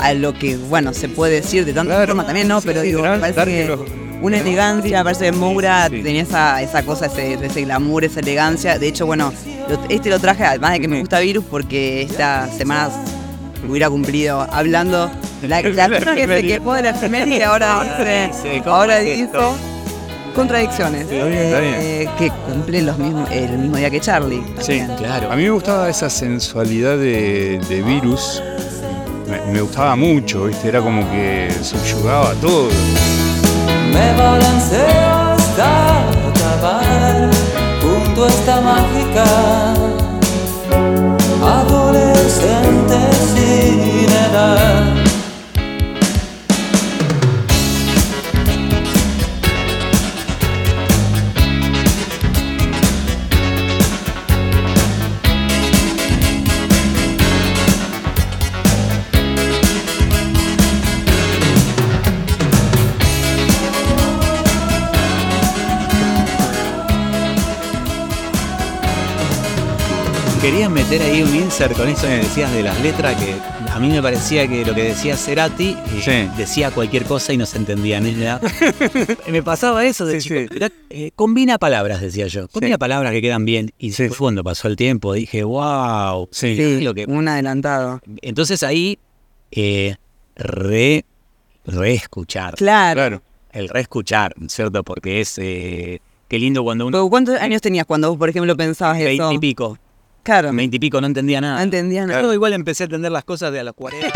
[0.00, 2.60] a lo que, bueno, se puede decir de tanta forma también, ¿no?
[2.62, 3.76] Pero digo, me parece que
[4.22, 8.78] una elegancia, me parece que Moura tenía esa, esa cosa, ese, ese glamour, esa elegancia.
[8.78, 9.32] De hecho, bueno,
[9.68, 12.90] lo- este lo traje, además de que me gusta Virus, porque esta semana
[13.68, 15.10] hubiera cumplido hablando.
[15.46, 19.56] La, la persona que se quejó de la efeméride y ahora, Sí, ¿cómo ahora dijo
[20.34, 21.08] contradicciones.
[21.08, 21.28] Bien.
[21.30, 24.42] Eh, que cumplen los mismos, el mismo día que Charlie.
[24.60, 25.30] Sí, claro.
[25.30, 28.42] A mí me gustaba esa sensualidad de, de virus.
[29.26, 30.68] Me, me gustaba mucho, ¿viste?
[30.68, 32.68] Era como que subyugaba todo.
[33.92, 37.30] Me balanceo hasta acabar
[37.80, 39.24] junto a esta mágica
[41.42, 42.96] adolescente
[43.34, 45.03] sin edad.
[70.44, 73.34] Quería meter ahí un insert con eso que decías de las letras, que
[73.70, 75.74] a mí me parecía que lo que decía Cerati
[76.06, 78.42] eh, decía cualquier cosa y no se entendía nada.
[79.30, 80.34] me pasaba eso de chico.
[80.54, 82.46] Era, eh, combina palabras, decía yo.
[82.48, 83.72] Combina palabras que quedan bien.
[83.78, 86.28] Y después cuando pasó el tiempo dije, wow.
[86.30, 87.06] Sí, lo que...
[87.06, 88.02] un adelantado.
[88.20, 88.98] Entonces ahí,
[89.50, 89.96] eh,
[90.36, 91.06] re,
[91.64, 92.56] reescuchar.
[92.56, 93.22] Claro.
[93.50, 94.84] El reescuchar, ¿cierto?
[94.84, 95.38] Porque es...
[95.38, 96.98] eh, qué lindo cuando uno...
[96.98, 99.06] Pero, ¿Cuántos años tenías cuando vos, por ejemplo, pensabas eso?
[99.06, 99.78] Veinte y pico.
[100.24, 100.52] Claro.
[100.52, 101.56] Veinte y pico, no entendía nada.
[101.58, 102.22] No entendía nada.
[102.22, 104.08] Yo igual empecé a entender las cosas de a los 40.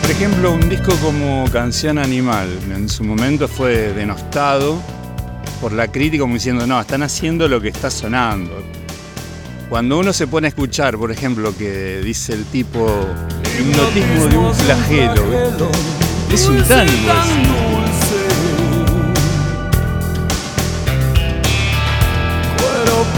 [0.00, 4.80] Por ejemplo, un disco como Canción Animal, en su momento fue denostado
[5.60, 8.62] por la crítica como diciendo, no, están haciendo lo que está sonando.
[9.68, 12.86] Cuando uno se pone a escuchar, por ejemplo, que dice el tipo,
[13.58, 15.24] hipnotismo de un flagelo,
[16.32, 17.79] es un tango.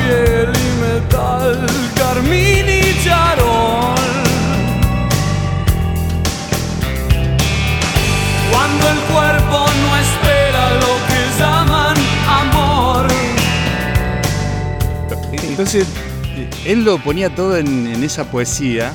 [0.02, 3.96] Piel y metal, carmín y charol.
[8.50, 11.96] Cuando el cuerpo no espera lo que llaman
[12.28, 13.06] amor.
[15.32, 15.86] Entonces,
[16.64, 18.92] él lo ponía todo en, en esa poesía.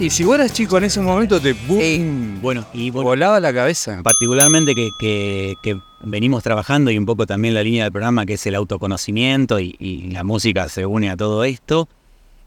[0.00, 4.00] Y si vos eras chico en ese momento, te boom, Bueno, y volaba la cabeza.
[4.02, 8.34] particularmente que, que- que venimos trabajando y un poco también la línea del programa que
[8.34, 11.86] es el autoconocimiento y, y la música se une a todo esto.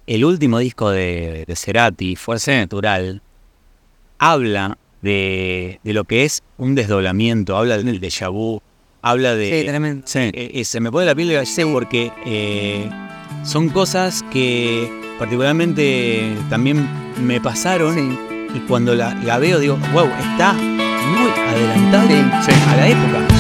[0.08, 3.22] El último disco de, de Cerati, Fuerza Natural,
[4.18, 8.62] habla de, de lo que es un desdoblamiento, habla del déjà vu,
[9.04, 9.60] habla de...
[9.62, 10.06] Sí, tremendo.
[10.16, 12.90] Eh, eh, se me pone la piel de gallina porque eh,
[13.46, 14.90] son cosas que
[15.24, 16.86] particularmente también
[17.18, 17.98] me pasaron
[18.54, 22.10] y cuando la, la veo digo, wow, está muy adelantado
[22.70, 23.33] a la época.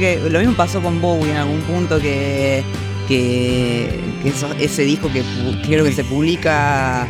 [0.00, 2.62] Que lo mismo pasó con Bowie en algún punto que,
[3.08, 3.88] que,
[4.22, 5.22] que eso- ese disco que
[5.66, 7.06] creo que se publica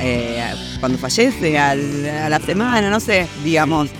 [0.00, 0.42] eh,
[0.80, 3.90] cuando fallece, al- a la semana, no sé, digamos,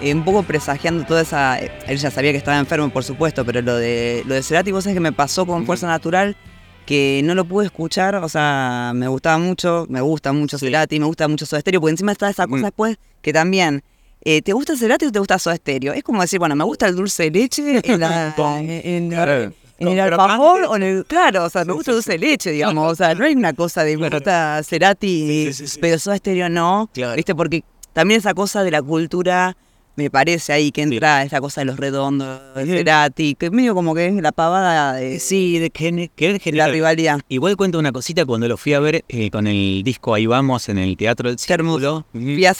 [0.00, 1.58] eh, un poco presagiando toda esa...
[1.58, 4.82] Él ya sabía que estaba enfermo, por supuesto, pero lo de, lo de Cerati, vos
[4.84, 6.36] sabés que me pasó con Fuerza Natural,
[6.86, 11.06] que no lo pude escuchar, o sea, me gustaba mucho, me gusta mucho Cerati, me
[11.06, 13.84] gusta mucho Soda Stereo, porque encima está esa cosa después que también...
[14.24, 15.92] eh, ¿Te gusta Cerati o te gusta Soda Stereo?
[15.92, 19.88] Es como decir, bueno, me gusta el dulce de leche en, la, en, en- en
[19.88, 21.04] el alfajor o en el...
[21.06, 22.92] Claro, o sea, me gusta el dulce de leche, digamos.
[22.92, 25.50] O sea, no hay una cosa de me gusta Cerati,
[25.80, 26.88] pero Soda Stereo no.
[27.16, 27.34] ¿Viste?
[27.34, 29.56] Porque también esa cosa de la cultura,
[29.96, 33.94] me parece ahí que entra esa cosa de los redondos, de Cerati, que medio como
[33.94, 35.18] que es la pavada de...
[35.20, 37.20] Sí, de que, que es La rivalidad.
[37.28, 40.68] Igual cuento una cosita cuando lo fui a ver eh, con el disco Ahí Vamos
[40.68, 42.06] en el Teatro del Círculo.
[42.12, 42.54] Fui a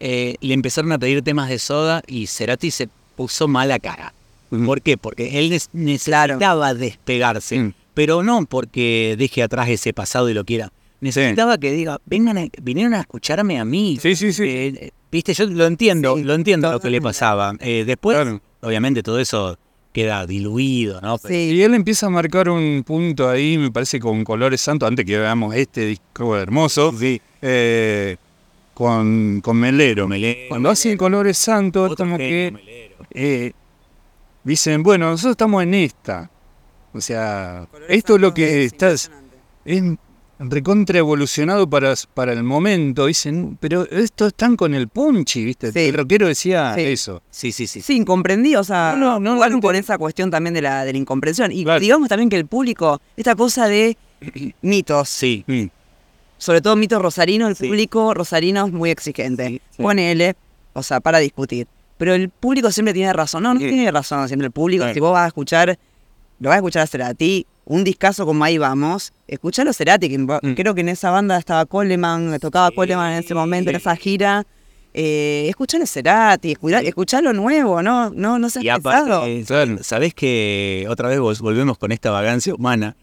[0.00, 4.14] eh, le empezaron a pedir temas de soda y Cerati se puso mala cara.
[4.64, 4.98] ¿Por qué?
[4.98, 10.70] Porque él necesitaba despegarse, pero no porque deje atrás ese pasado y lo quiera.
[11.02, 13.98] Necesitaba que diga, vengan, a- vinieron a escucharme a mí.
[14.00, 14.90] Sí, sí, sí.
[15.10, 17.54] Viste, yo lo entiendo, lo entiendo lo que le pasaba.
[17.60, 18.16] Eh, después,
[18.60, 19.58] obviamente, todo eso
[19.92, 21.18] queda diluido, ¿no?
[21.18, 25.04] Pero- Y él empieza a marcar un punto ahí, me parece, con Colores Santos, antes
[25.04, 26.94] que veamos este disco hermoso,
[27.42, 28.16] eh,
[28.72, 30.08] con, con Melero.
[30.48, 32.54] Cuando hace Colores Santos, como que
[33.10, 33.52] eh,
[34.44, 36.30] dicen, bueno, nosotros estamos en esta.
[36.94, 39.10] O sea, esto es lo que estás...
[39.64, 39.82] Es
[40.38, 43.06] recontra evolucionado para, para el momento.
[43.06, 45.88] Dicen, pero esto están con el punchi, ¿viste?
[45.88, 47.22] El rockero decía eso.
[47.30, 47.80] Sí, sí, sí.
[47.80, 51.52] Sí, incomprendido, o sea, igual por esa cuestión también de la, de la incomprensión.
[51.52, 53.96] Y digamos también que el público, esta cosa de
[54.62, 55.08] mitos.
[55.08, 55.44] Sí.
[56.38, 59.60] Sobre todo mitos rosarinos, el público rosarino es muy exigente.
[59.76, 60.34] Ponele,
[60.72, 61.68] o sea, para discutir.
[61.98, 63.44] Pero el público siempre tiene razón.
[63.44, 64.84] No, no tiene razón siempre el público.
[64.92, 65.78] Si vos vas a escuchar,
[66.40, 70.18] lo vas a escuchar a Cerati, un discazo como ahí vamos, escuchalo a Cerati, que
[70.18, 70.54] Mm.
[70.54, 74.44] creo que en esa banda estaba Coleman, tocaba Coleman en ese momento, en esa gira.
[74.94, 75.50] Eh,
[75.86, 79.14] Cerati, escuchá, escuchá lo nuevo, no, no, no seas Y pesado.
[79.22, 82.96] aparte, eh, sabés que otra vez vol- volvemos con esta vagancia humana.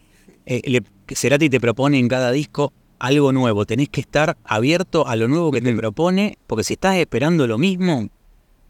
[0.46, 0.82] Eh, le-
[1.14, 3.66] Cerati te propone en cada disco algo nuevo.
[3.66, 7.58] Tenés que estar abierto a lo nuevo que te propone, porque si estás esperando lo
[7.58, 8.08] mismo,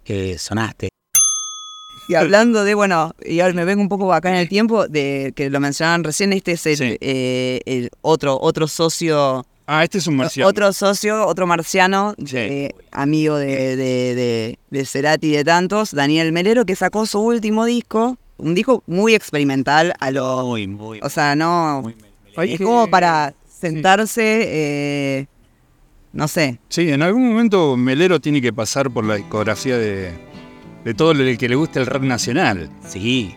[0.05, 0.89] que sonaste.
[2.11, 5.33] Y hablando de, bueno, y ahora me vengo un poco acá en el tiempo, de
[5.37, 9.47] que lo mencionaban recién, este es el, eh, el otro, otro socio.
[9.67, 10.49] Ah, este es un marciano.
[10.49, 16.33] Otro socio, otro marciano, eh, amigo de, de, de, de Cerati y de tantos, Daniel
[16.33, 20.45] Melero, que sacó su último disco, un disco muy experimental a lo.
[20.47, 20.99] Muy, muy.
[21.03, 21.85] O sea, no.
[22.37, 25.27] Es que- como para sentarse, eh,
[26.13, 26.59] no sé.
[26.69, 30.13] Sí, en algún momento Melero tiene que pasar por la discografía de,
[30.85, 32.69] de todo el que le gusta el rap nacional.
[32.87, 33.35] Sí,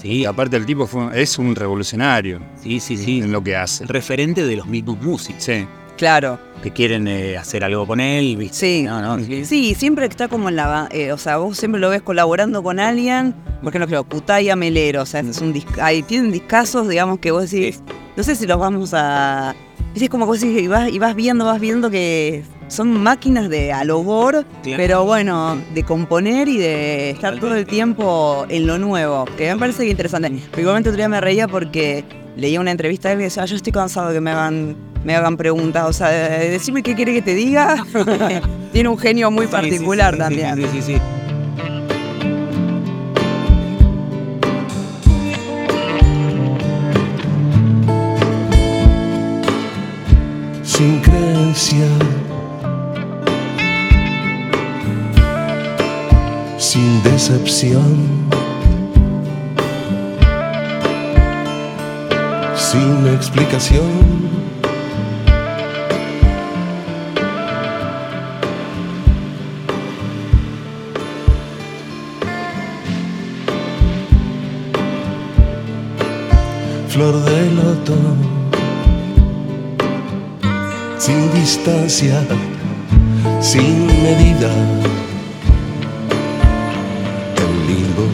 [0.00, 0.08] sí.
[0.08, 2.40] Y aparte el tipo fue- es un revolucionario.
[2.62, 3.20] Sí, sí, sí.
[3.20, 3.86] En lo que hace.
[3.86, 5.42] Referente de los mismos músicos.
[5.44, 5.66] Sí.
[5.96, 6.38] Claro.
[6.62, 8.56] Que quieren eh, hacer algo con él, ¿viste?
[8.56, 8.82] Sí.
[8.84, 10.88] No, no, Sí, siempre está como en la.
[10.92, 13.34] eh, o sea, vos siempre lo ves colaborando con alguien.
[13.62, 15.02] Por ejemplo, creo, Cutaya Melero.
[15.02, 17.82] O sea, es un disc- ahí tienen discazos, digamos, que vos decís.
[18.16, 19.54] No sé si los vamos a.
[19.94, 23.72] Es como que decís, y vas, y vas viendo, vas viendo que son máquinas de
[23.72, 24.76] alogor, Claro.
[24.76, 29.24] pero bueno, de componer y de estar todo el tiempo en lo nuevo.
[29.36, 30.30] Que me parece que interesante.
[30.50, 32.04] Pero igualmente otro día me reía porque
[32.36, 34.76] leía una entrevista de él y decía, "Ah, yo estoy cansado de que me hagan,
[35.04, 35.84] me hagan preguntas.
[35.88, 37.84] O sea, de- de decime qué quiere que te diga.
[38.72, 40.54] Tiene un genio muy particular también.
[40.56, 40.92] Sí, sí, sí.
[40.94, 41.00] sin
[51.02, 51.88] creencia,
[56.58, 58.28] sin decepción,
[62.56, 64.30] sin explicación.
[76.88, 78.39] Flor de loto
[81.00, 82.22] sin distancia,
[83.40, 84.52] sin medida,
[87.42, 88.06] en limbo.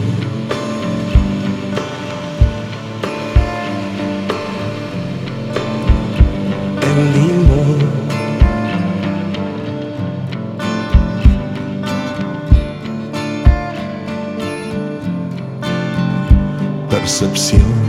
[6.81, 7.61] En limbo.
[16.89, 17.86] percepción.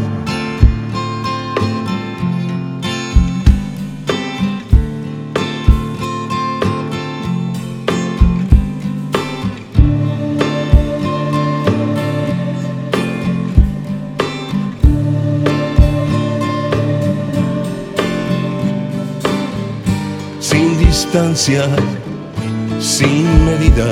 [22.80, 23.90] Sin medida,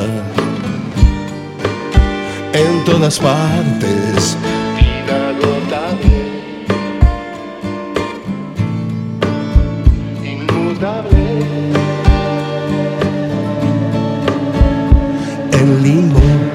[2.52, 4.36] en todas partes.
[4.78, 6.18] Inagotable,
[10.24, 11.26] inmutable.
[15.52, 16.45] En limbo.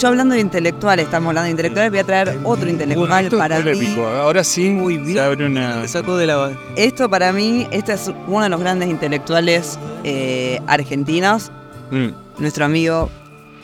[0.00, 3.58] Yo hablando de intelectuales, estamos hablando de intelectuales, voy a traer otro intelectual Esto para
[3.58, 3.64] mí.
[3.64, 4.06] polémico.
[4.06, 4.78] Ahora sí,
[5.12, 5.88] se abre una.
[5.88, 6.52] Sacó de la.
[6.76, 11.50] Esto para mí, este es uno de los grandes intelectuales eh, argentinos,
[11.90, 12.08] Mm.
[12.38, 13.08] nuestro amigo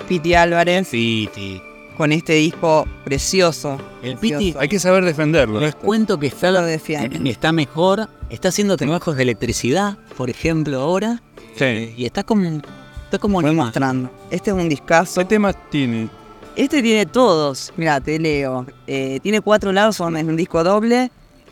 [0.09, 1.61] Piti Álvarez, Piti.
[1.97, 3.79] con este disco precioso.
[4.03, 4.39] El precioso.
[4.45, 5.61] Piti, Hay que saber defenderlo.
[5.61, 7.21] les cuento que está, Lo defiende.
[7.31, 11.23] está mejor, está haciendo trabajos de electricidad, por ejemplo, ahora,
[11.57, 11.95] Sí.
[11.97, 12.61] y está como.
[13.05, 14.11] Está como mostrando.
[14.31, 15.21] Este es un discazo.
[15.21, 16.09] ¿Qué temas tiene?
[16.57, 17.73] Este tiene todos.
[17.77, 18.67] Mira, te leo.
[18.87, 21.11] Eh, tiene cuatro lados, son es un disco doble.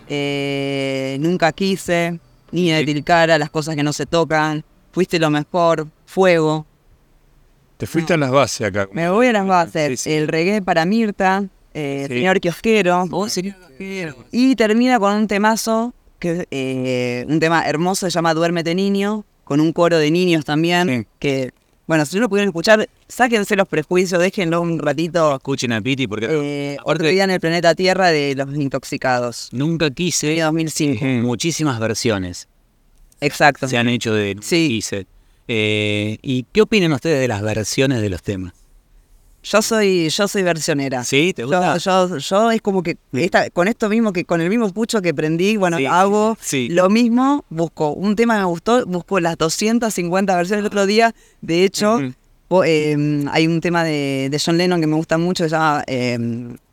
[0.08, 2.20] Eh, Nunca quise.
[2.52, 4.64] Niña de Tilcara, Las cosas que no se tocan.
[4.92, 5.88] Fuiste lo mejor.
[6.06, 6.66] Fuego.
[7.78, 8.88] Te fuiste a las bases acá.
[8.92, 10.00] Me voy a las bases.
[10.00, 10.12] Sí, sí.
[10.16, 11.44] El reggae para Mirta.
[11.74, 12.14] eh, Sí.
[12.14, 13.04] Señor Kiosquero.
[13.10, 14.14] Oh, señor Vaquero.
[14.30, 19.58] Y termina con un temazo, que eh, un tema hermoso, se llama Duérmete Niño, con
[19.60, 21.50] un coro de niños también, que,
[21.92, 26.06] bueno, si no lo pudieron escuchar, sáquense los prejuicios, déjenlo un ratito, Escuchen a Piti
[26.06, 26.78] porque eh,
[27.10, 31.04] día en el planeta Tierra de los intoxicados, nunca quise año 2005.
[31.22, 32.48] muchísimas versiones
[33.20, 33.68] Exacto.
[33.68, 34.68] se han hecho de Sí.
[34.68, 35.06] Quise.
[35.48, 38.54] Eh, ¿Y qué opinan ustedes de las versiones de los temas?
[39.44, 41.02] Yo soy, yo soy versionera.
[41.04, 41.32] ¿Sí?
[41.34, 41.76] ¿Te gusta?
[41.78, 45.02] Yo, yo, yo es como que esta, con esto mismo, que con el mismo pucho
[45.02, 46.68] que prendí, bueno, Sí, hago sí.
[46.70, 51.12] lo mismo, busco un tema que me gustó, busco las 250 versiones el otro día.
[51.40, 51.98] De hecho,
[52.64, 55.82] eh, hay un tema de, de John Lennon que me gusta mucho, que se llama
[55.88, 56.18] eh,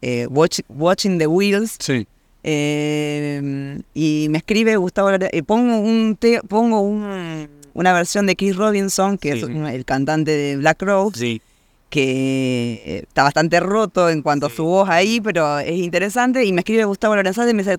[0.02, 1.76] eh, Watch- Watching the Wheels.
[1.80, 2.06] Sí.
[2.44, 8.36] eh, y me escribe Gustavo Lara- eh, pongo un te- pongo un- una versión de
[8.36, 9.52] Keith Robinson, que es Sí.
[9.52, 11.42] el cantante de Black Rose Sí.
[11.90, 16.46] Que eh, está bastante roto en cuanto a su voz ahí, pero es interesante.
[16.46, 17.78] Y me escribe Gustavo Lorenzade y me dice,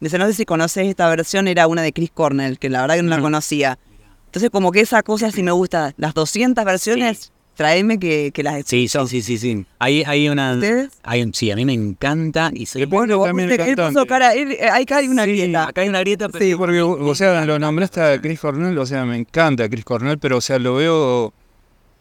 [0.00, 2.82] me dice, no sé si conoces esta versión, era una de Chris Cornell, que la
[2.82, 3.78] verdad que no la conocía.
[4.26, 5.92] Entonces como que esa cosa sí me gusta.
[5.96, 9.66] Las 200 versiones, tráeme que, que las Sí, sí, sí, sí, sí.
[9.78, 10.52] Hay, hay una.
[10.54, 10.90] ¿Ustedes?
[11.02, 12.84] Hay un, sí, a mí me encanta y soy.
[12.84, 15.66] Vos también viste que él puso cara, él- eh, acá hay una grieta.
[15.68, 16.44] Acá hay una grieta, pero.
[16.44, 20.18] Sí, porque, o sea, lo nombraste a Chris Cornell, o sea, me encanta Chris Cornell,
[20.18, 21.34] pero, o sea, lo veo.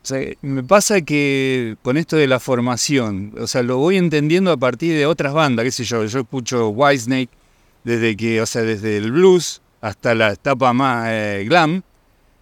[0.01, 4.51] O sea, me pasa que con esto de la formación, o sea, lo voy entendiendo
[4.51, 7.29] a partir de otras bandas, qué sé yo, yo escucho Whitesnake
[7.83, 11.81] desde que, o sea, desde el blues hasta la etapa más eh, glam,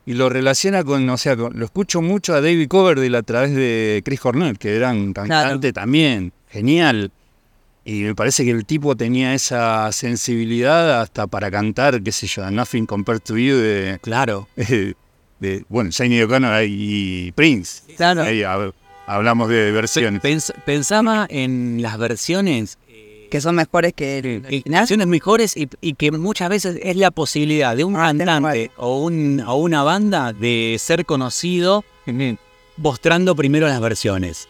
[0.06, 3.54] y lo relaciona con, o sea, con- lo escucho mucho a David Coverdale a través
[3.56, 7.12] de Chris Cornell, que era un cantante también, genial.
[7.84, 12.50] Y me parece que el tipo tenía esa sensibilidad hasta para cantar, qué sé yo,
[12.52, 14.48] Nothing Compared to You de, Claro.
[15.40, 17.82] de bueno, Shiny O'Connor y Prince.
[17.96, 18.24] Claro.
[18.24, 18.74] Ahí hab-
[19.06, 20.22] hablamos de versiones.
[20.22, 22.78] Pens- pensaba en las versiones,
[23.30, 27.84] Que son mejores que el mejores y, y que muchas veces es la posibilidad de
[27.84, 31.84] un Ah, cantante o, un, o una banda de ser conocido
[32.78, 34.48] mostrando primero las versiones.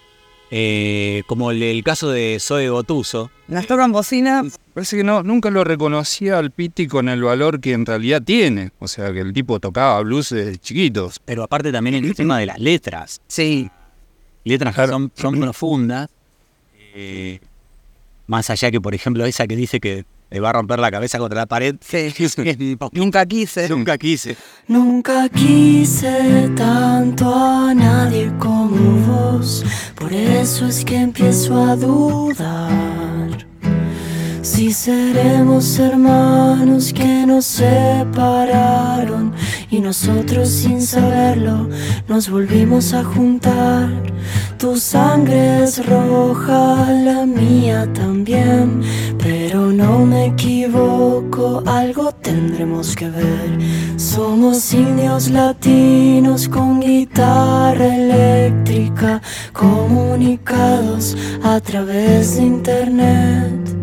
[0.49, 3.29] Eh, como el, el caso de Zoe Gotuso.
[3.47, 4.43] Las tocan bocina,
[4.73, 8.71] Parece que no, nunca lo reconocía al Piti con el valor que en realidad tiene.
[8.79, 11.19] O sea, que el tipo tocaba blues desde chiquitos.
[11.25, 13.21] Pero aparte también el tema de las letras.
[13.27, 13.69] sí.
[14.43, 16.09] Letras que son, son profundas.
[16.95, 17.39] eh,
[18.27, 21.17] más allá que, por ejemplo, esa que dice que le va a romper la cabeza
[21.17, 21.75] contra la pared.
[21.81, 22.13] Sí.
[22.91, 23.69] Nunca quise.
[23.69, 24.35] Nunca quise.
[24.67, 29.63] Nunca quise tanto a nadie como vos,
[29.95, 33.47] por eso es que empiezo a dudar.
[34.47, 39.33] Si seremos hermanos que nos separaron
[39.69, 41.67] y nosotros sin saberlo
[42.07, 43.89] nos volvimos a juntar.
[44.57, 48.81] Tu sangre es roja, la mía también.
[49.21, 53.59] Pero no me equivoco, algo tendremos que ver.
[53.97, 59.21] Somos indios latinos con guitarra eléctrica,
[59.51, 63.76] comunicados a través de internet.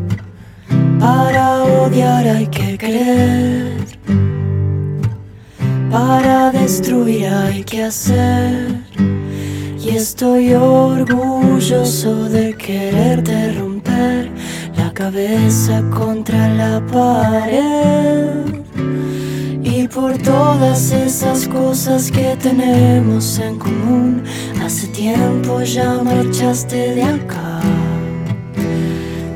[1.05, 3.77] Para odiar hay que querer.
[5.91, 8.81] Para destruir hay que hacer.
[9.79, 14.31] Y estoy orgulloso de quererte romper
[14.79, 18.65] la cabeza contra la pared.
[19.63, 24.23] Y por todas esas cosas que tenemos en común,
[24.65, 27.61] hace tiempo ya marchaste de acá.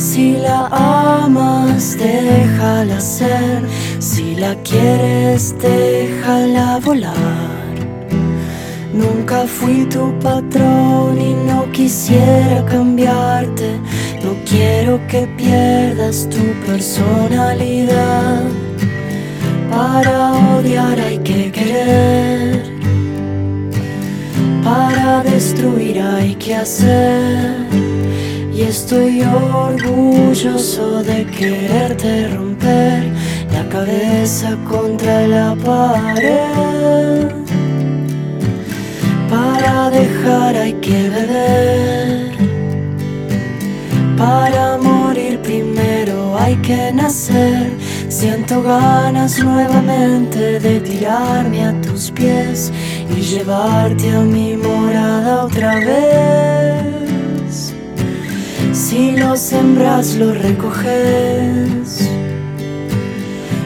[0.00, 3.62] Si la amas, déjala ser.
[3.98, 7.74] Si la quieres, déjala volar.
[8.94, 13.78] Nunca fui tu patrón y no quisiera cambiarte.
[14.24, 18.44] No quiero que pierdas tu personalidad.
[19.70, 22.64] Para odiar hay que querer.
[24.64, 27.89] Para destruir hay que hacer.
[28.60, 33.10] Y estoy orgulloso de quererte romper
[33.54, 37.26] la cabeza contra la pared.
[39.30, 42.32] Para dejar hay que beber.
[44.18, 47.72] Para morir primero hay que nacer.
[48.10, 52.70] Siento ganas nuevamente de tirarme a tus pies
[53.08, 56.99] y llevarte a mi morada otra vez.
[59.00, 62.10] Si lo sembras, lo recoges.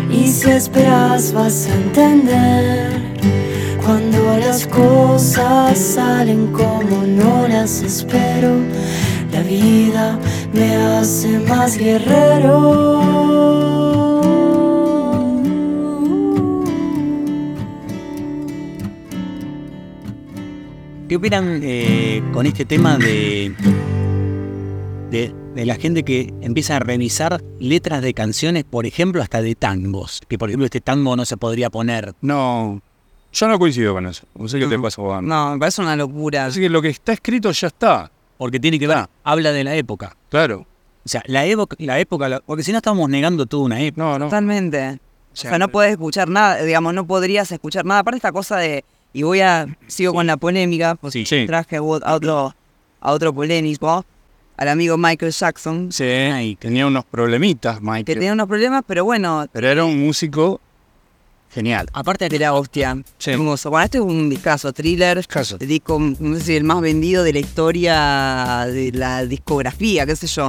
[0.09, 3.03] Y si esperas, vas a entender.
[3.85, 8.61] Cuando las cosas salen como no las espero,
[9.33, 10.21] la vida
[10.53, 13.01] me hace más guerrero.
[21.09, 23.53] ¿Qué opinan eh, con este tema de,
[25.15, 29.55] de, de la gente que empieza a revisar letras de canciones, por ejemplo, hasta de
[29.55, 30.21] tangos?
[30.29, 32.15] Que por ejemplo este tango no se podría poner.
[32.21, 32.81] No,
[33.33, 34.27] yo no coincido con eso.
[34.35, 35.27] No sé qué te pasa, Juan.
[35.27, 36.47] No, me parece una locura.
[36.47, 38.11] Así que lo que está escrito ya está.
[38.37, 40.17] Porque tiene que ver, habla de la época.
[40.29, 40.67] Claro.
[41.05, 44.03] O sea, la, época, la época, la- porque si no estamos negando toda una época.
[44.03, 44.25] No, no.
[44.27, 44.99] Totalmente.
[45.33, 48.01] O sea, no puedes escuchar nada, digamos, no podrías escuchar nada.
[48.01, 51.27] Aparte esta cosa de, y voy a, sigo con la polémica, pues Sí.
[51.27, 51.45] Sí.
[51.47, 52.55] traje a otro,
[53.01, 54.05] a otro polémico,
[54.57, 58.05] al amigo Michael Jackson, Sí, tenía unos problemitas, que Michael.
[58.19, 60.61] tenía unos problemas, pero bueno, Pero era un músico
[61.51, 61.87] genial.
[61.93, 63.31] aparte de la hostia, Sí.
[63.33, 63.71] hermoso.
[63.71, 65.57] Bueno, este es un discazo, thriller, Discazo.
[65.59, 70.27] disco, no sé si el más vendido de la historia de la discografía, qué sé
[70.27, 70.49] yo.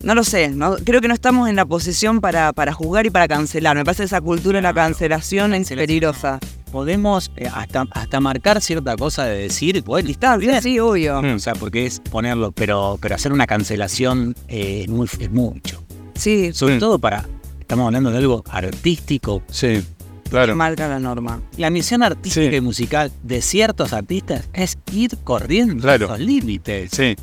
[0.00, 3.10] No lo sé, no, creo que no estamos en la posición para, para juzgar y
[3.10, 3.76] para cancelar.
[3.76, 6.38] Me parece que esa cultura de la cancelación es peligrosa.
[6.70, 11.18] Podemos eh, hasta, hasta marcar cierta cosa de decir, bueno, Está bien, sí, obvio.
[11.18, 15.82] O sea, porque es ponerlo, pero, pero hacer una cancelación eh, es, muy, es mucho.
[16.14, 16.80] Sí, Sobre Sí.
[16.80, 17.26] todo para,
[17.58, 19.42] estamos hablando de algo artístico.
[19.50, 19.82] Sí,
[20.30, 20.54] claro.
[20.54, 21.40] marca la norma.
[21.56, 22.56] La misión artística Sí.
[22.56, 26.06] y musical de ciertos artistas es ir corriendo Claro.
[26.08, 26.90] los límites.
[26.92, 27.16] Sí,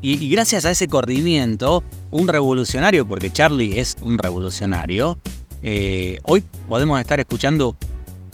[0.00, 5.18] Y, y gracias a ese corrimiento, un revolucionario, porque Charlie es un revolucionario,
[5.62, 7.76] eh, hoy podemos estar escuchando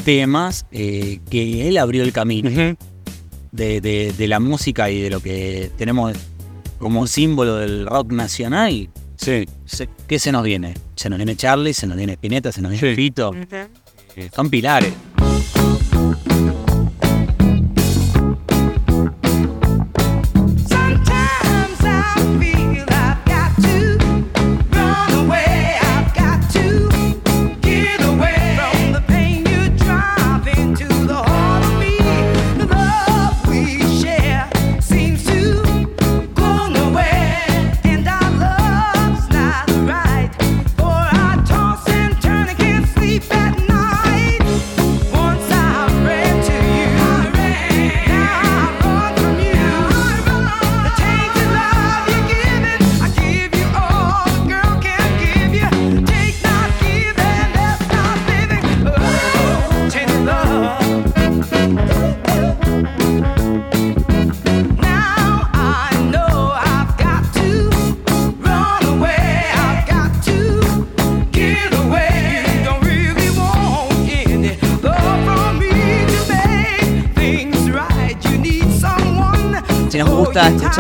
[0.05, 2.51] temas eh, que él abrió el camino
[3.53, 6.13] de, de- de la música y de lo que tenemos
[6.79, 8.89] como símbolo del rock nacional.
[9.17, 9.47] sí.
[9.65, 10.75] Se- ¿Qué se nos viene?
[10.97, 12.95] Se nos viene Charlie, se nos viene Spinetta, se nos viene Sí.
[12.97, 13.33] Fito.
[14.15, 14.93] Eh, son pilares.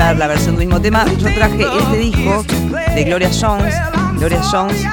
[0.02, 2.44] Escuchar la versión del mismo tema, yo traje este disco
[2.94, 3.74] de Gloria Jones.
[4.18, 4.84] Gloria Jones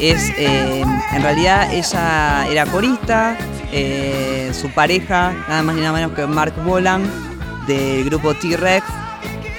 [0.00, 3.36] es, eh, en realidad, ella era corista,
[3.72, 7.02] eh, su pareja, nada más ni nada menos que Mark Bolan,
[7.66, 8.86] del grupo T-Rex.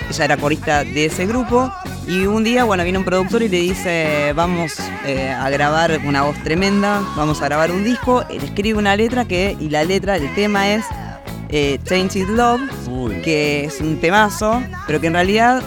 [0.10, 1.72] Ella era corista de ese grupo.
[2.08, 4.74] Y un día, bueno, viene un productor y le dice, vamos
[5.06, 8.24] eh, a grabar una voz tremenda, vamos a grabar un disco.
[8.30, 10.84] Él escribe una letra que, y la letra, el tema es
[11.50, 12.62] eh, Tainted Love,
[13.24, 15.64] que es un temazo, pero que en realidad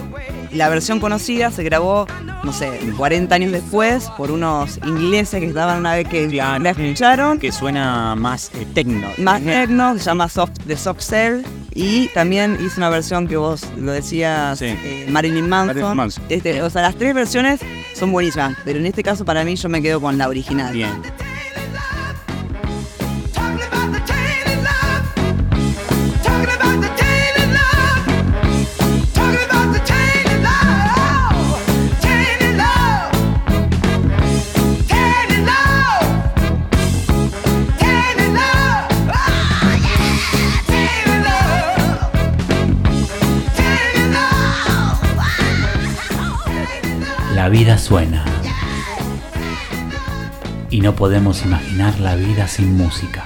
[0.52, 2.06] la versión conocida se grabó,
[2.42, 7.38] no sé, 40 años después por unos ingleses que estaban una vez que la escucharon.
[7.38, 9.08] Que suena más eh, tecno.
[9.18, 11.42] Más techno, se llama soft, The Soft Cell.
[11.74, 15.76] Y también hizo una versión que vos lo decías, eh, Marilyn Manson.
[15.76, 16.24] Marilyn Manson.
[16.28, 17.60] Este, o sea, las tres versiones
[17.94, 20.72] son buenísimas, pero en este caso para mí yo me quedo con la original.
[20.72, 21.02] Bien.
[47.58, 48.22] Vida suena.
[50.68, 53.24] Y no podemos imaginar la vida sin música.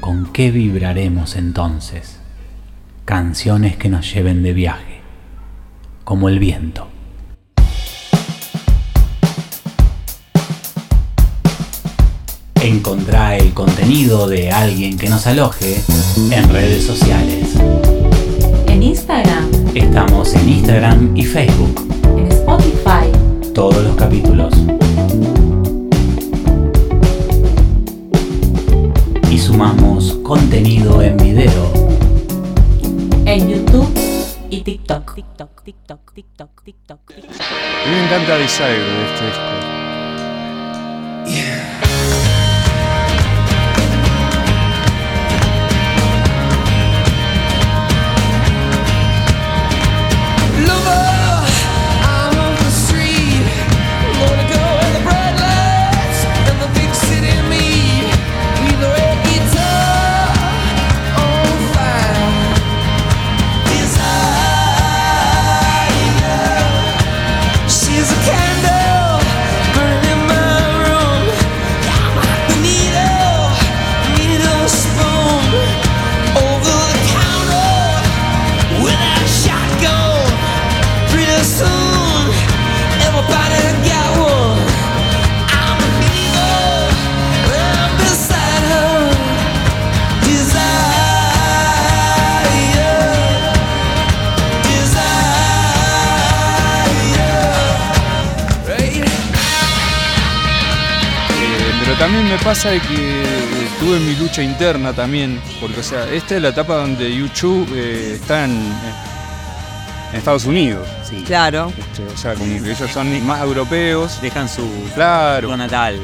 [0.00, 2.18] ¿Con qué vibraremos entonces?
[3.04, 5.02] Canciones que nos lleven de viaje,
[6.02, 6.88] como el viento.
[12.60, 15.80] Encontrá el contenido de alguien que nos aloje
[16.32, 17.54] en redes sociales.
[18.66, 19.46] En Instagram,
[19.76, 21.86] Estamos en Instagram y Facebook.
[23.56, 24.52] Todos los capítulos.
[29.30, 31.72] Y sumamos contenido en video.
[33.24, 33.88] en YouTube
[34.50, 35.14] y TikTok.
[35.14, 37.00] TikTok, TikTok, TikTok, TikTok.
[37.10, 39.40] A mí me encanta Desire de este disco.
[41.24, 42.25] Lover,
[101.98, 103.24] también me pasa de que
[103.80, 108.12] tuve mi lucha interna también, porque o sea, esta es la etapa donde YouTube eh,
[108.14, 110.86] está en, en Estados Unidos.
[111.08, 111.22] Sí.
[111.26, 111.72] Claro.
[111.76, 114.20] Este, o sea, como que ellos son más europeos.
[114.20, 115.56] Dejan su claro.
[115.56, 115.98] natal.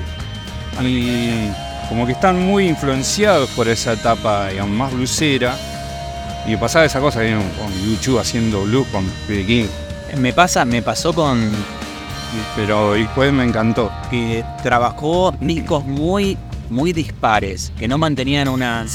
[0.82, 1.48] Y
[1.88, 5.56] como que están muy influenciados por esa etapa, digamos, más blusera.
[6.46, 9.04] Y pasaba esa cosa, digamos, con YouTube haciendo blues con.
[10.16, 11.52] Me pasa, me pasó con
[12.56, 13.90] Pero después me encantó.
[14.10, 16.36] que trabajó discos muy,
[16.70, 18.86] muy dispares, que no mantenían una,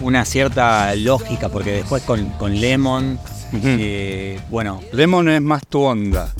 [0.00, 3.18] una cierta lógica, porque después con, con Lemon,
[3.52, 6.32] eh, bueno, Lemon es más tu onda.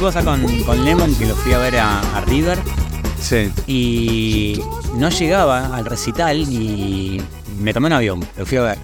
[0.00, 2.58] Cosa con, con Lemon que lo fui a ver a, a River.
[3.20, 3.50] Sí.
[3.66, 4.60] Y
[4.96, 7.20] no llegaba al recital y
[7.58, 8.78] me tomé un avión, lo fui a ver.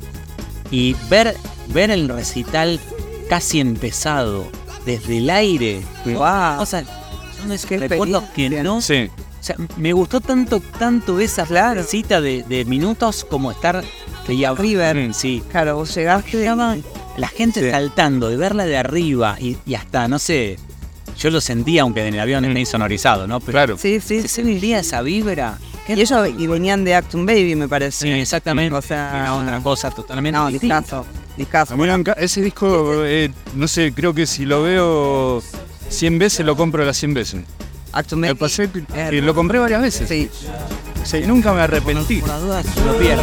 [0.70, 1.34] Y ver,
[1.68, 2.78] ver el recital
[3.30, 4.46] casi empezado
[4.84, 5.80] desde el aire.
[6.04, 6.60] Wow.
[6.60, 6.84] O sea,
[7.40, 8.82] son esos recuerdos que no.
[8.82, 9.08] Sí.
[9.40, 11.46] O sea, me gustó tanto, tanto esa
[11.84, 13.82] cita de, de minutos como estar
[14.28, 15.14] veía River.
[15.14, 15.42] Sí.
[15.50, 16.46] Claro, vos llegaste.
[17.16, 20.58] La gente saltando, de verla de arriba y, y hasta, no sé,
[21.18, 23.40] yo lo sentía, aunque en el avión está insonorizado, ¿no?
[23.40, 23.78] Pero Claro.
[23.78, 24.22] Sí, sí.
[24.22, 25.58] se sentía esa vibra.
[25.88, 28.06] Y ellos y venían de Acton Baby, me parece.
[28.06, 28.74] Sí, exactamente.
[28.74, 30.80] O sea, Era otra cosa totalmente No, distinta.
[30.80, 31.06] discazo.
[31.36, 31.76] Discazo.
[32.16, 35.42] Ese disco, eh, no sé, creo que si lo veo
[35.88, 37.40] 100 veces, lo compro las 100 veces.
[37.92, 38.38] Acton Me Baby.
[38.38, 38.68] pasé
[39.10, 40.08] que lo compré varias veces.
[40.08, 40.28] Sí.
[41.04, 42.16] Sí, nunca me arrepentí.
[42.20, 43.22] Por las dudas, lo pierdo.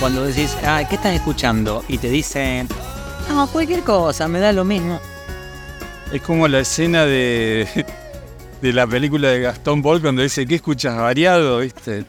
[0.00, 1.84] cuando decís, ah, ¿qué estás escuchando?
[1.88, 2.68] Y te dicen,
[3.28, 5.00] no, cualquier cosa, me da lo mismo.
[6.12, 7.66] Es como la escena de,
[8.62, 10.96] de la película de Gastón Paul cuando dice, ¿qué escuchas?
[10.96, 11.58] ¿Variado?
[11.58, 12.04] ¿Viste?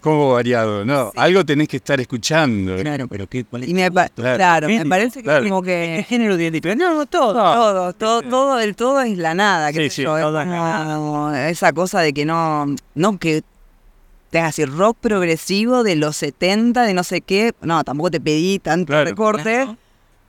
[0.00, 0.84] ¿Cómo variado?
[0.84, 2.76] No, algo tenés que estar escuchando.
[2.76, 3.68] Claro, pero ¿qué, cuál es?
[3.68, 4.12] Y me Claro.
[4.14, 5.44] claro, me parece que claro.
[5.44, 6.76] como que género de identidad?
[6.76, 7.32] No, todo.
[7.34, 10.40] todo, todo, todo, el todo es la nada, qué Sí, sé sí, yo, es todo
[10.40, 13.42] es como esa cosa de que no, no que
[14.30, 18.20] te hagas así rock progresivo de los 70, de no sé qué, no, tampoco te
[18.20, 19.04] pedí tanto Claro.
[19.08, 19.66] recorte,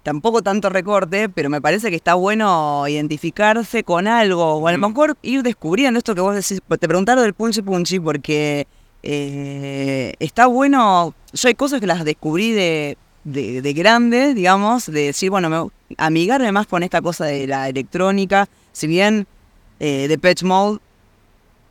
[0.03, 4.77] tampoco tanto recorte, pero me parece que está bueno identificarse con algo, o a lo
[4.77, 4.81] Mm.
[4.91, 8.65] mejor ir descubriendo esto que vos decís, te preguntaron del Punchy Punchy porque
[9.03, 15.05] eh, está bueno, yo hay cosas que las descubrí de, de, de grande, digamos, de
[15.07, 19.25] decir, bueno, me, amigarme más con esta cosa de la electrónica, si bien
[19.79, 20.79] eh, Depeche Mode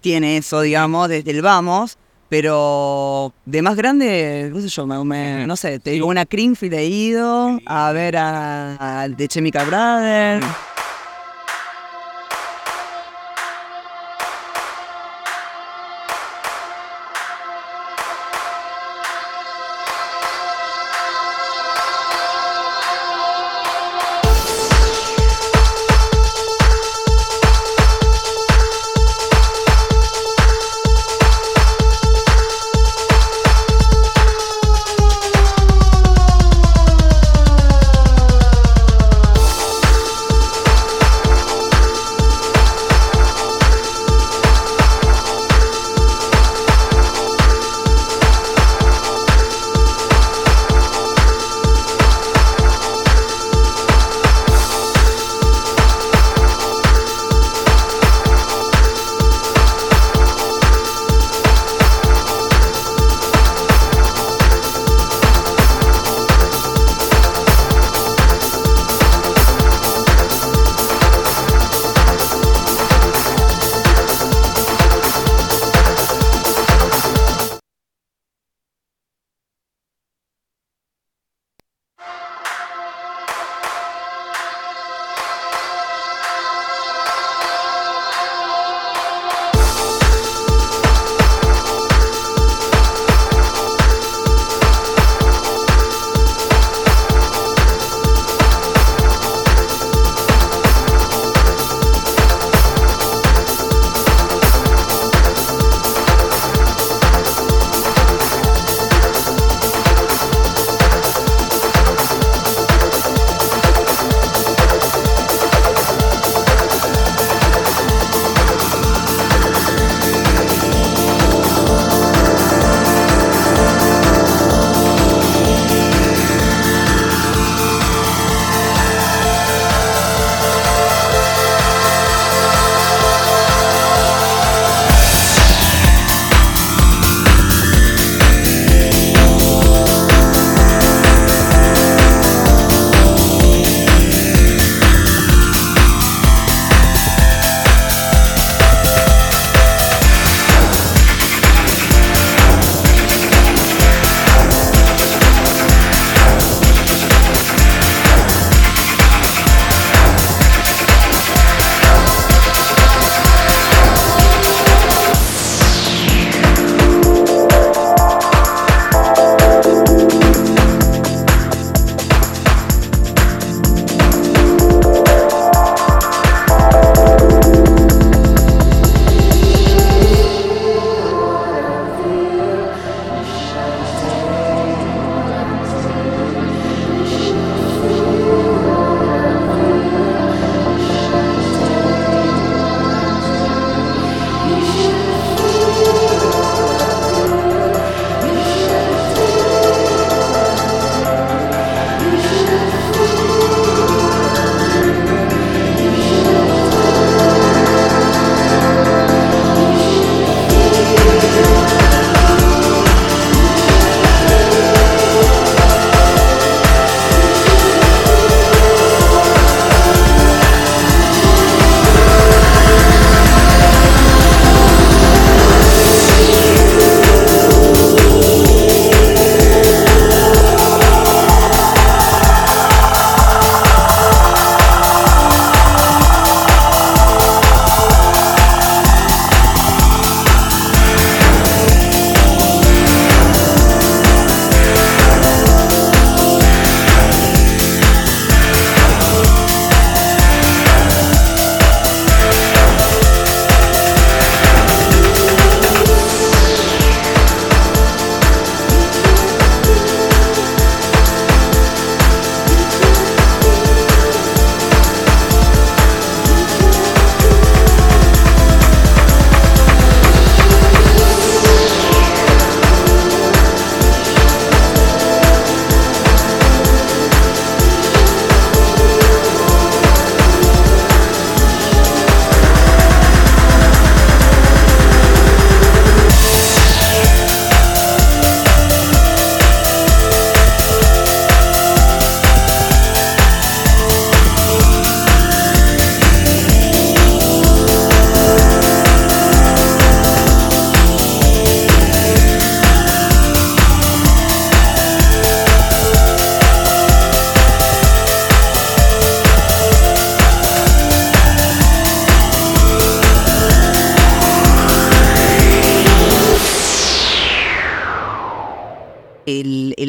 [0.01, 1.99] tiene eso, digamos, desde el vamos,
[2.29, 6.75] pero de más grande, qué sé yo, me, me- no sé, te digo, una Creamfield
[6.75, 10.47] he ido a ver a, a The Chemical Brothers.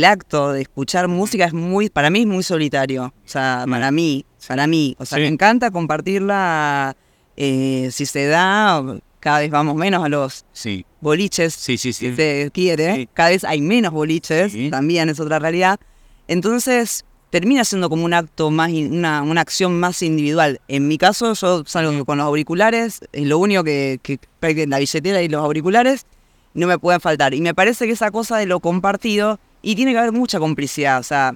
[0.10, 3.06] Acto de escuchar música es muy, para mí es muy solitario.
[3.06, 4.96] O sea, para mí, para mí.
[5.00, 5.22] O sea, Sí.
[5.22, 6.96] me encanta compartirla
[7.38, 8.84] eh, si se da,
[9.22, 10.86] cada vez vamos menos a los Sí.
[11.00, 12.10] boliches, Sí, sí, sí.
[12.10, 13.08] si se quiere.
[13.14, 15.80] Cada vez hay menos boliches, también es otra realidad.
[16.28, 20.60] Entonces, termina siendo como un acto más, una, una acción más individual.
[20.68, 24.20] En mi caso, yo salgo con los auriculares, es lo único que, que
[24.68, 26.06] la billetera y los auriculares
[26.54, 27.34] no me pueden faltar.
[27.34, 31.00] Y me parece que esa cosa de lo compartido, y tiene que haber mucha complicidad,
[31.00, 31.36] o sea,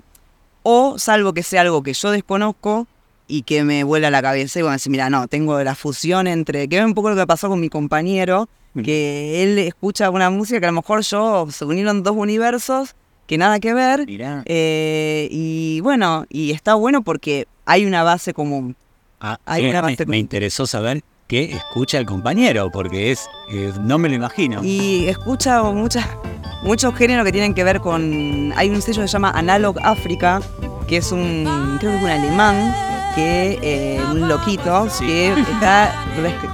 [0.64, 2.88] o salvo que sea algo que yo desconozco
[3.28, 6.68] y que me vuela la cabeza y bueno, decir, mira, no, tengo la fusión entre,
[6.68, 8.48] que es un poco lo que pasó con mi compañero,
[8.84, 12.96] que él escucha una música que a lo mejor yo, se unieron dos universos
[13.28, 14.06] que nada que ver,
[14.46, 18.76] eh, y bueno, y está bueno porque hay una base común.
[19.20, 23.30] Ah, Hay eh, una me, base me interesó saber qué escucha el compañero, porque es,
[23.50, 24.62] eh, no me lo imagino.
[24.64, 26.06] Y escucha muchas,
[26.64, 28.54] muchos géneros que tienen que ver con.
[28.56, 30.42] Hay un sello que se llama Analog Africa,
[30.88, 31.78] que es un.
[31.80, 32.74] creo que es un alemán,
[33.16, 35.94] que eh, un loquito, que, está,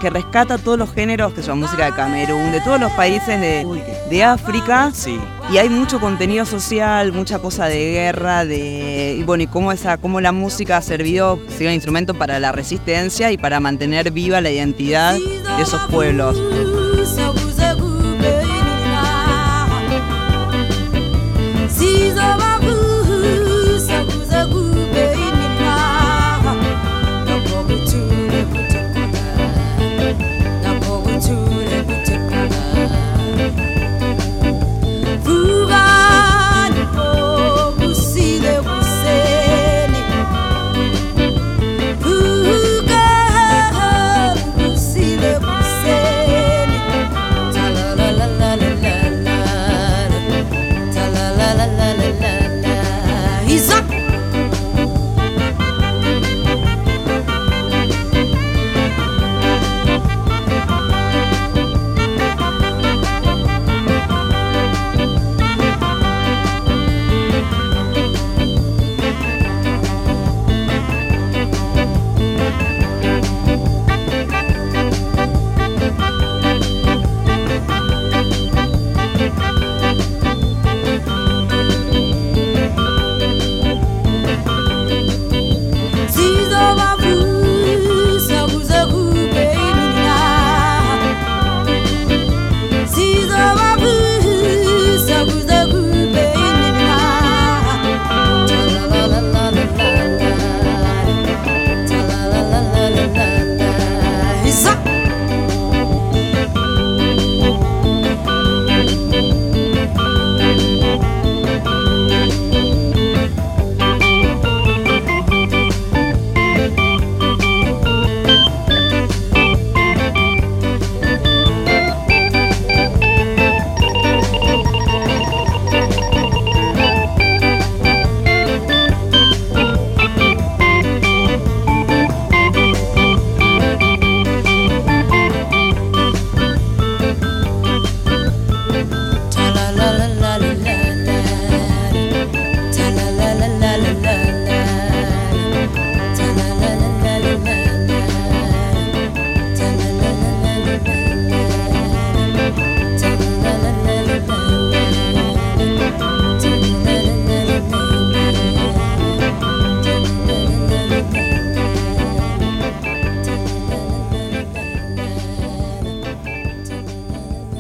[0.02, 3.66] que rescata todos los géneros, que son música de Camerún, de todos los países de,
[4.10, 4.92] de África.
[5.52, 9.16] Y hay mucho contenido social, mucha cosa de guerra, de.
[9.20, 12.52] Y bueno, y cómo esa, cómo la música ha servido, sido un instrumento para la
[12.52, 16.38] resistencia y para mantener viva la identidad de esos pueblos.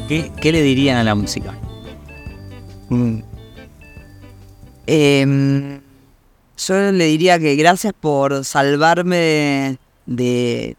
[0.10, 1.56] ¿Qué, qué le dirían a la música?
[4.88, 5.80] Em,
[6.58, 9.78] yo le diría que gracias por salvarme
[10.08, 10.76] de,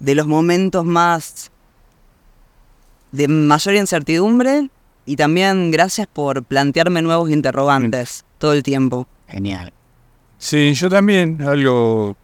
[0.00, 1.50] de los momentos más
[3.10, 4.68] de mayor incertidumbre
[5.06, 9.08] y también gracias por plantearme nuevos interrogantes todo el tiempo.
[9.28, 9.72] Genial.
[10.36, 12.18] Sí, yo también, algo,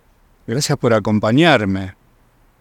[0.47, 1.95] gracias por acompañarme,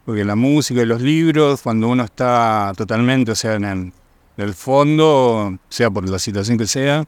[0.05, 3.91] porque la música y los libros, cuando uno está totalmente, o sea, en
[4.37, 7.05] el, fondo, sea por la situación que sea,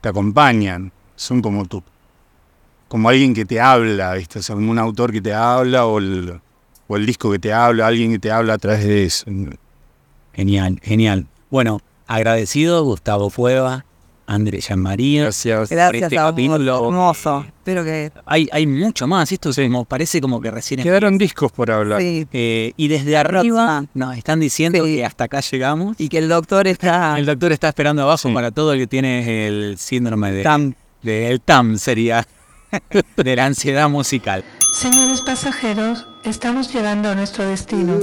[0.00, 1.82] te acompañan, son como tú,
[2.88, 4.38] como alguien que te habla, ¿viste?
[4.38, 6.40] O sea, un autor que te habla o el,
[6.88, 9.26] o el disco que te habla, alguien que te habla a través de eso.
[10.32, 11.26] Genial, genial.
[11.50, 13.84] Bueno, agradecido, Gustavo Fueva,
[14.26, 15.24] André María.
[15.24, 15.70] Gracias.
[15.70, 17.44] Gracias a vos, hermoso.
[17.46, 18.10] Espero que...
[18.26, 19.30] Hay, hay mucho más.
[19.30, 22.00] Esto es como- parece como que recién Quedaron discos por hablar.
[22.00, 22.26] Sí.
[22.32, 25.96] Eh, y desde arriba nos están diciendo que hasta acá llegamos.
[25.98, 27.18] Y que el doctor está...
[27.18, 30.74] El doctor está esperando abajo para todo el que tiene el síndrome de TAM.
[31.02, 32.26] De, el TAM sería
[33.16, 34.44] de la ansiedad musical.
[34.72, 37.98] Señores pasajeros, estamos llegando a nuestro destino.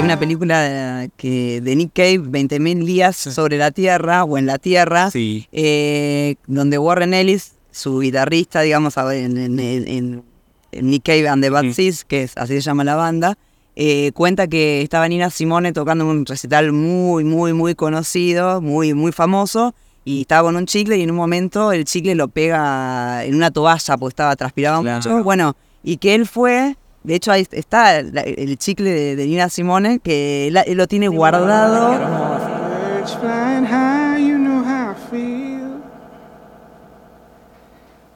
[0.00, 4.46] Hay una película de, que, de Nick Cave, 20.000 días sobre la Tierra o en
[4.46, 5.46] la Tierra, Sí.
[5.52, 10.24] eh, donde Warren Ellis, su guitarrista, digamos, en, en- en-
[10.72, 13.36] en Nick Cave and the Bad Seeds, que es, así se llama la banda,
[13.76, 19.12] eh, cuenta que estaba Nina Simone tocando un recital muy, muy, muy conocido, muy, muy
[19.12, 19.74] famoso,
[20.06, 23.50] y estaba con un chicle y en un momento el chicle lo pega en una
[23.50, 25.22] toalla porque estaba transpiraba mucho.
[25.22, 29.48] Bueno, y que él fue, de hecho ahí está la- el chicle de, de Nina
[29.48, 31.90] Simone, que él, él lo tiene guardado.
[31.92, 35.80] Birds flying high, you know how I feel.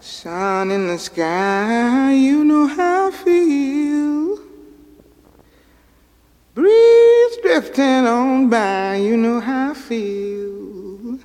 [0.01, 4.39] Sun in the sky, you know how I feel.
[6.55, 11.19] Breeze drifting on by, you know how I feel.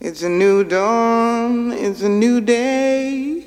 [0.00, 3.46] It's a new dawn, it's a new day.